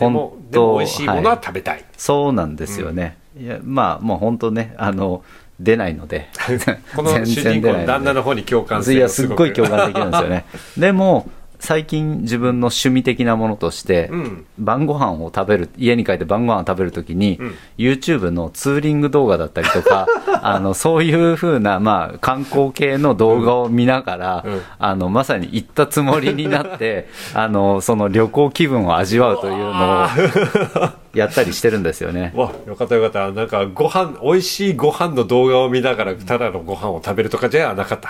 [0.00, 1.44] でもでも美味しいものははい。
[1.44, 5.22] 食べたい、そうなんですよね、いやまあもう本当ねあの
[5.60, 6.28] 出ないので
[6.96, 10.44] この主人公の旦那の方に共感性いやすっごい共感できるんですよね。
[10.78, 11.28] でも
[11.60, 14.46] 最近自分の趣味的なものとして、うん。
[14.58, 17.54] 晩ご飯を食べる家に帰って晩ご飯を食べるときに、うん。
[17.78, 20.06] YouTube のツーリング動画だったりとか
[20.42, 24.52] あのそういうふうな、まあ、観光系の動画を見ながら、うん。
[24.54, 32.32] うんあのまさに行ったつもりになって あのその旅行気分を味わうというのをやったりしてるんですよね。
[32.36, 33.32] わよかったよかった。
[33.32, 38.00] なんかご飯美味しいご飯の動画を見ながらただのご飯を食べるとかじゃなかっ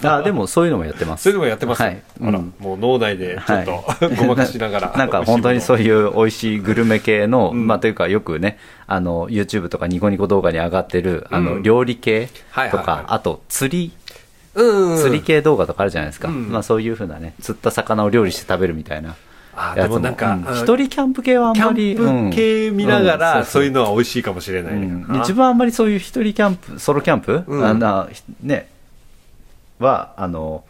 [0.00, 0.18] た。
[0.18, 1.24] あでもそういうのもやってます。
[1.24, 2.02] そういうのもやってます、はい。
[2.20, 2.54] うん。
[2.58, 4.16] もう脳内でちょっと、はい。
[4.16, 7.66] ごまかしながら なんか本当にそうういう美味しいグルメ系の、うん。
[7.66, 11.62] まあというかよくね、あの、YouTube とかニコニコ動画に上がってる、あの、うん。
[11.62, 12.28] 料理系
[12.70, 13.92] とか、あと釣り、
[14.54, 16.28] うん釣り系動画とかあるじゃないですか。
[16.28, 16.50] うん。
[16.50, 19.16] まあそういうふうなね、釣った魚を料理して食べるみたいな
[19.56, 19.74] あ。
[19.74, 25.16] でもなんか、一人キャンプ系はあんキまり、ャンプ系見ながら、んそういうのは美味しいかもしれないね、うん。
[25.16, 27.64] あ自分はあんまりそういう一人キャンプ、ソロキャンプ、うん。
[27.64, 28.08] あの
[28.42, 28.68] ね、
[29.78, 30.64] は、あの、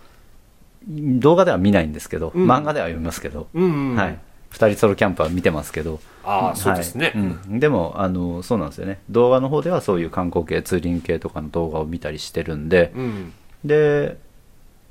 [0.86, 2.50] 動画では見ないんですけど、うん。
[2.50, 4.18] 漫画では読みますけど、うんうんはい。
[4.54, 9.00] 二人ソロキャンプは見てますけど、ああそうですね、はいうん、でもあのそうなんですよね。
[9.10, 13.32] 動画の方ではそういう観光系ツーリング系とかの動画を見たりしてるんで、うん。
[13.64, 14.16] で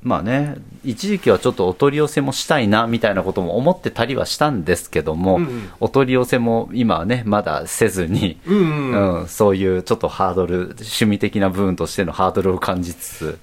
[0.04, 5.70] まあね一時期はちょっとお取り寄せもしたいなみたいなことも思ってたりはしたんですけども、うんうん。
[5.80, 9.28] お取り寄せも今はねまだせずに、うんうんうん。
[9.28, 13.40] そういうちょっとハードル趣味的な部分としてのハードルを感じつつ。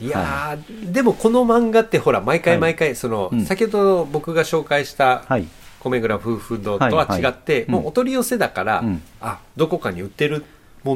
[0.00, 3.44] いやー、でもこの漫画ってほら毎回毎回その、うん。
[3.44, 5.46] 先ほど僕が紹介したはい。
[5.80, 7.22] 米倉夫婦堂とは違って、はい。
[7.22, 7.72] はいうん。
[7.72, 9.02] もうお取り寄せだから、うん。
[9.20, 10.44] あどこかに売ってる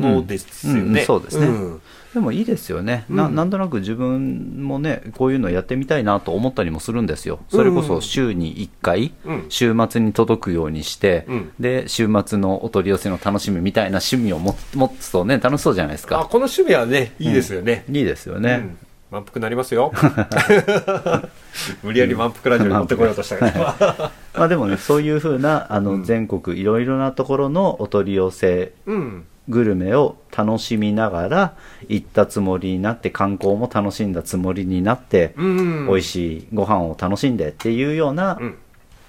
[0.01, 1.47] ものですよね、うんうんそうですね。
[1.47, 1.81] ん。
[2.15, 3.17] でもいいですよね、うん。
[3.17, 7.41] ななんとなく自分もねこういうのやってみたいなと思ったりもするんですよ。
[7.49, 9.47] それこそ週に1回、うん。
[9.49, 11.53] 週末に届くようにして、うん。
[11.59, 16.21] で週末のお取り寄せの楽しみみたいな趣味をも持つとね楽しそうじゃないですか。
[16.21, 18.61] あこの趣味はねいいですよね、いいですよね。
[18.63, 18.79] うん、
[19.11, 19.93] 満腹なりますよ。
[21.83, 23.65] 無理やり満腹ラジオに持ってこようとしたけど、
[24.37, 26.05] まあでもねそういうふうなあの、うん。
[26.05, 31.57] 全国いろいろなところのお取り寄せうんグルメを楽しみながら
[31.89, 38.59] 行ったつもりになって観光も楽しんだつもりになって、うん美味しいご飯を楽しんでっていうようなうん。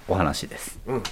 [0.06, 1.02] お話です、うん。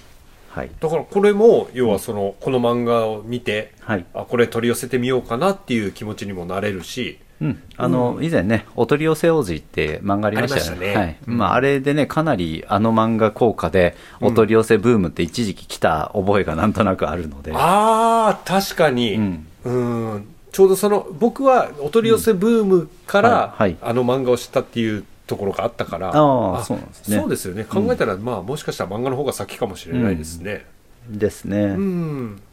[0.50, 0.70] はい。
[0.80, 4.04] だからこれも要はそのこの漫画を見てはい。
[4.12, 10.94] あこれ取り寄せてみようかなっていう気持ちにもなれるしうん、あの、以前ね「お取り寄せ王子」って漫画ありましたよね。
[10.94, 11.16] あはい。
[11.26, 11.38] うん。
[11.38, 19.14] まあ、あれでねかなりあの漫画効果でお取り寄せブームって一時期来た覚えがなんとなくあるので、ああ確かに。
[19.14, 19.46] うん。
[19.64, 19.70] う
[20.16, 20.26] ん。
[20.52, 27.18] ちょうどその僕はお取り寄せブームから、あの漫画を知ったっていうところがあったからああそうですね。
[27.18, 27.64] そうですよね。
[27.64, 30.66] 考えたら、まあもしかしたら漫画の方が先かもしれないですね。
[31.08, 32.51] ですね、うん、い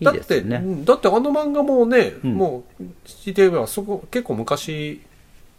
[0.00, 0.56] だっていですよね。
[0.56, 2.34] うんだってあの漫画もね、うん。
[2.34, 2.84] もう
[3.24, 5.00] 言ってみればそこ結構昔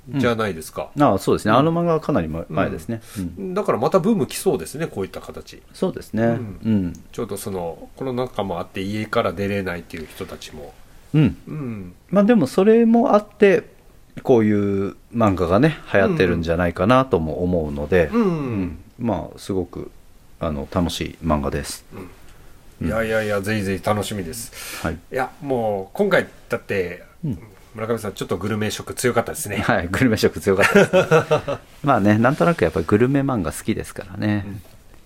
[0.10, 3.02] じゃないですか、ああそうですね、あの漫画はかなり前前ですね、
[3.38, 3.54] うん。
[3.54, 5.62] だからまたブーム来そうですねこういった形。
[5.74, 6.34] そうですね、うう
[6.70, 6.88] ん。
[6.88, 10.74] んちょうどそのコロナ禍もあって家から出れないっていう人たちも。
[11.14, 11.38] うん。
[11.48, 11.94] うん。
[12.10, 13.64] まあ、でもそれもあって
[14.24, 18.78] こういう漫画がね流行ってるんじゃないかなとも思うので、うん、うん。
[18.98, 19.92] まあすごく
[20.40, 21.86] あの楽しい漫画です、
[22.82, 24.82] いやいやいやぜひぜひ楽しみです。
[24.86, 27.40] はい、いやもう今回だって、うん。
[27.74, 34.46] 村上さんちょっとグルメ色強かったですね、はい、グルメ色強かったです、ね、 まあねなんとなくやっぱりグルメ漫画好きですからね、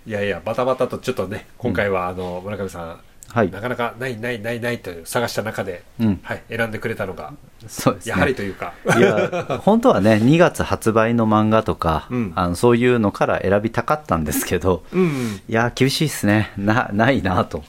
[0.07, 2.99] いやいやバタバタとちょっとね今回はあの、村上さん
[3.29, 3.51] はい。
[3.51, 6.19] なかなかないないないないと探した中で、うん。
[6.23, 7.33] はい、選んでくれたのが
[7.67, 8.11] そうですね。
[8.11, 12.33] やはりというか、いや本当はね2月発売の漫画とか、うん。
[12.35, 16.51] あのそういうのから選びたかったんですけどうんいや厳しいですね。
[16.57, 17.63] なないなと。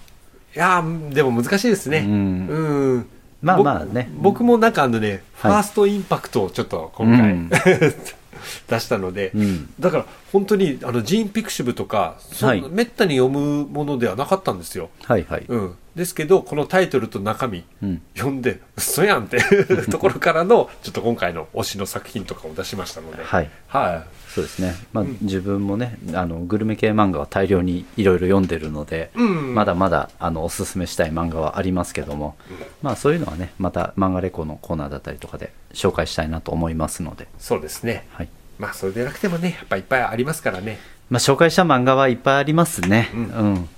[0.55, 1.99] いやーでも難しいですね。
[2.07, 2.47] うん。
[2.49, 3.07] うん。
[3.43, 4.09] まあ僕まあね。
[4.17, 5.57] 僕もなんかあのね、フはい。
[5.59, 7.51] ァーストインパクトをちょっと今回、うん
[8.69, 9.75] 出したので、うん。
[9.79, 12.63] だから本当にあのジーン・ピクシブとか、はい。
[12.71, 18.03] めったに読むものではなかったんですよ、はいはい、うん、ですけどこのタイトルと中身うん。
[18.15, 19.39] 読んで嘘やんって
[19.91, 23.51] ところからのちょっと今回の推しの作品とかを出しましたので、はい。
[23.69, 24.27] はい。
[24.37, 25.17] そうですね、まあうん。
[25.23, 29.55] 自分もねあのグルメ系漫画は大量にいろいろ読んでるので、うん。
[29.55, 32.37] まだまだあのおすすめしたい漫画はありますけども、
[32.83, 38.07] まあそういうのはねまた漫画レコのコーナーだったりとかで紹介したいなと思いますので、そうですね。
[38.11, 38.29] はい
[38.59, 40.79] まあそれでなくてもねやっぱいっぱいありますからね。
[41.09, 43.25] まあ、紹介した漫画はいっぱいありますね、ううん。
[43.55, 43.69] ん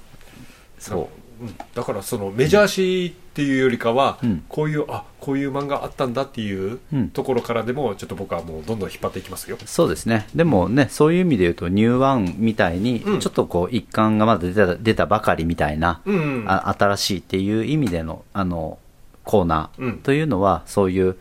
[0.79, 1.11] そ
[1.41, 1.45] う。
[1.45, 1.55] うん。
[1.74, 4.45] だからそのメジャー誌っていうよりかは、うん。
[4.49, 7.09] こういうあこういう漫画あったんだっていううん。
[7.11, 10.26] ところからでもちょっと僕はもうどんどん引っ張っていきますよ、そうですね。
[10.35, 13.20] でもねそういう意味で言うとニューワンみたいにうん。
[13.20, 18.79] ちょっとこう一巻がまだ出た出たばかりみたいな、うんあ新しいっていう意味でのあの
[19.24, 19.89] コーナうん。
[19.91, 21.16] ーというのは、そういう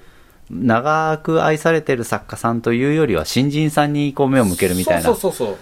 [0.50, 5.14] 長く愛されてる作家さんというよりは新人さんにこう目を向けるみたいな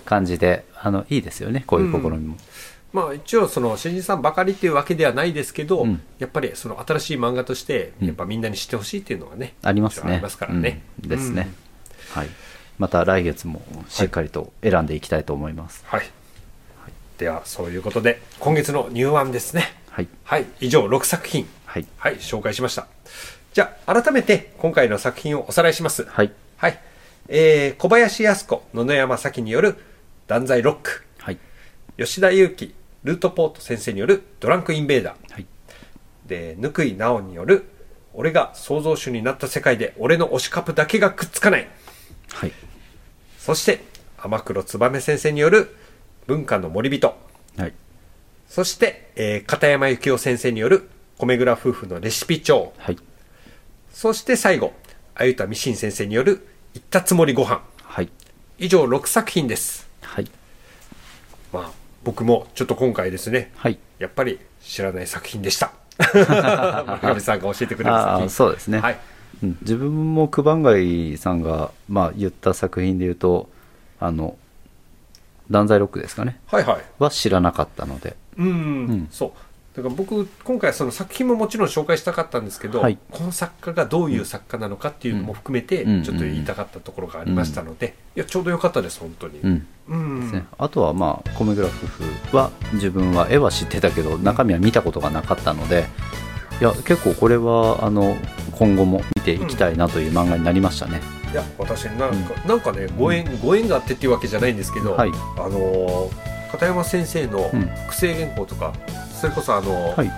[0.06, 2.38] 感じであのいいですよねこういう試みも、
[2.96, 6.02] まあ一応その新人さんばかりっていうわけではないですけど、うん。
[6.18, 8.08] やっぱりその新しい漫画としてうん。
[8.08, 10.14] やっぱみんなに知ってほしいっていうのがね、ありますね。
[10.14, 11.10] ありますからね、うん。
[11.10, 11.52] ですね、
[12.12, 12.28] はい。
[12.80, 15.84] また来月もしっかりと選んでいきたいと思います。
[15.88, 16.06] はい、
[17.18, 19.74] ではそういうことで今月の入湾ですね。
[19.90, 20.08] はい。
[20.24, 20.46] はい。
[20.62, 21.46] 以上6作品。
[21.66, 21.86] はい。
[21.98, 22.16] はい。
[22.16, 22.88] 紹介しました
[23.56, 26.04] じゃあ改めて今回の作品をおさらいします。
[26.04, 26.34] はい。
[26.58, 26.80] はい、
[27.30, 29.78] えー小林靖子野々山咲による
[30.28, 31.06] 「断罪ロック。
[31.20, 31.38] はい」
[31.98, 32.76] 吉田裕樹
[33.06, 35.34] ルートポート先生による「ドランクインベーダー。
[35.34, 35.46] はい」
[36.28, 37.64] でぬくいなおによる
[38.14, 41.68] 「俺が創造主になった世界で俺の推しカップだけがくっつかない。
[42.34, 42.52] はい」
[43.40, 43.80] そして
[44.18, 45.74] 天黒燕先生による
[46.28, 47.18] 「文化の森人。
[47.56, 47.74] はい」
[48.50, 50.90] そして、えー片山幸雄先生による
[51.20, 52.74] 「米倉夫婦のレシピ帳。
[52.80, 52.98] はい」
[53.96, 54.74] そして最後
[55.14, 57.62] 鮎田美心先生による「言ったつもりご飯。
[57.82, 58.10] はい。
[58.58, 59.90] 以上6作品です。
[60.02, 60.30] はい。
[61.54, 61.72] まあ
[62.04, 63.80] 僕もちょっと今回ですねはい。
[63.98, 65.72] やっぱり知らない作品でした。
[66.14, 69.00] 村上さんが教えてくれる作あそうですね、はい。
[69.42, 69.58] うん。
[69.62, 73.50] 自分も九番街さんが、まあ、言った作品で言うと
[74.02, 74.38] あの
[75.50, 76.42] 断罪ロックですかね。
[76.48, 76.84] はいはい。
[77.00, 78.18] は知らなかったので。
[78.38, 79.08] うん、ん。
[79.10, 79.32] そう
[79.76, 82.98] だから僕今回その作品ももちろん紹介したかったんですけど、はい。
[83.12, 86.04] この作家がどういう作家なのかっていうのも含めてうん。
[86.04, 89.68] ちょっと言いたかったところがありましたので、いやちょうどよかったです本当に、うん。
[89.90, 90.22] うん。
[90.22, 95.86] ですね、あとはまあコメグラフフは自分は絵は知ってたけど中身は見たことがなかったので
[96.62, 98.16] いや結構これはあの
[98.54, 101.02] 今後も見ていきたいなという漫画になりましたね、
[101.34, 105.10] いや私なんか、なんかねご縁ご縁があってっていうわけじゃないんですけど、はい。
[105.10, 107.62] あのー片山先生のうん。
[107.62, 108.74] 複製原稿とか、
[109.26, 110.12] それこそあのーはい。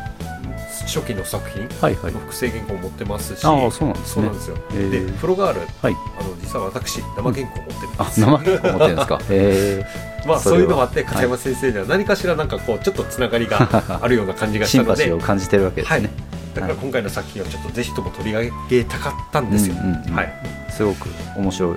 [0.86, 2.14] 初期の作品はいはい。
[2.14, 4.14] の複製原稿を持ってますし、ああそうなんですね。
[4.16, 5.06] そうなんですよ、へー。
[5.08, 5.96] でプロガールはい。
[6.20, 7.52] あの実は私生原稿持ってるん
[7.98, 8.22] あです。
[8.22, 9.20] よ生原稿持ってるんですか？
[9.30, 9.86] へ
[10.26, 13.68] まあそういうのもあって片山先生には何かしらなんかこうちょっとつながりが
[14.02, 16.02] あるような感じえがしたので シンを感じてるわけですはい。
[16.02, 16.10] ね、
[16.56, 20.34] だから今回の作品をちょっとぜひとも取り上げたかったんですよ、うんうんうんはい、
[20.70, 21.76] すごく面白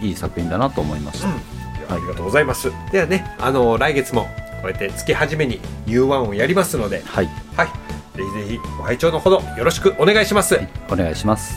[0.00, 1.34] いいい作品だなと思いました、うん。
[1.34, 4.28] ありがとうございます、ではねあの来月も
[4.66, 7.68] こうやって月初めに U1 をやりますのではい、はい。
[8.16, 11.54] ぜひぜひご拝聴のほどよろしくお願いします、はい、お願いします。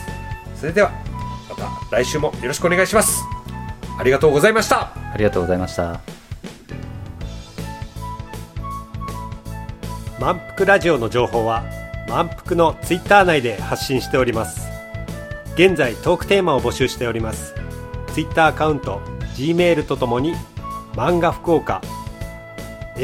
[0.54, 0.92] それでは
[1.48, 3.24] また来週もよろしくお願いします。
[3.98, 4.92] ありがとうございました。
[4.94, 6.00] ありがとうございました。
[10.20, 11.64] 満腹ラジオの情報は
[12.08, 14.68] 満腹のツイッター内で発信しております。
[15.54, 17.54] 現在トークテーマを募集しております。
[18.12, 19.00] ツイッターアカウント
[19.34, 20.34] G メールとともに
[20.92, 21.80] 漫画福岡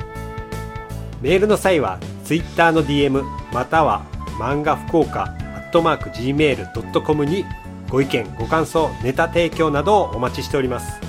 [1.21, 4.05] メールの際はツイッターの DM または
[4.37, 5.27] 漫画福岡ア
[5.59, 7.45] ットマーク Gmail.com に
[7.89, 10.99] ご意見ご感想ネタ提供などをお待ちしております。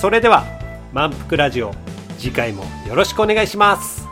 [0.00, 0.44] それでは
[0.92, 1.72] 満腹ラジオ
[2.18, 4.03] 次回もよろしくお願いします。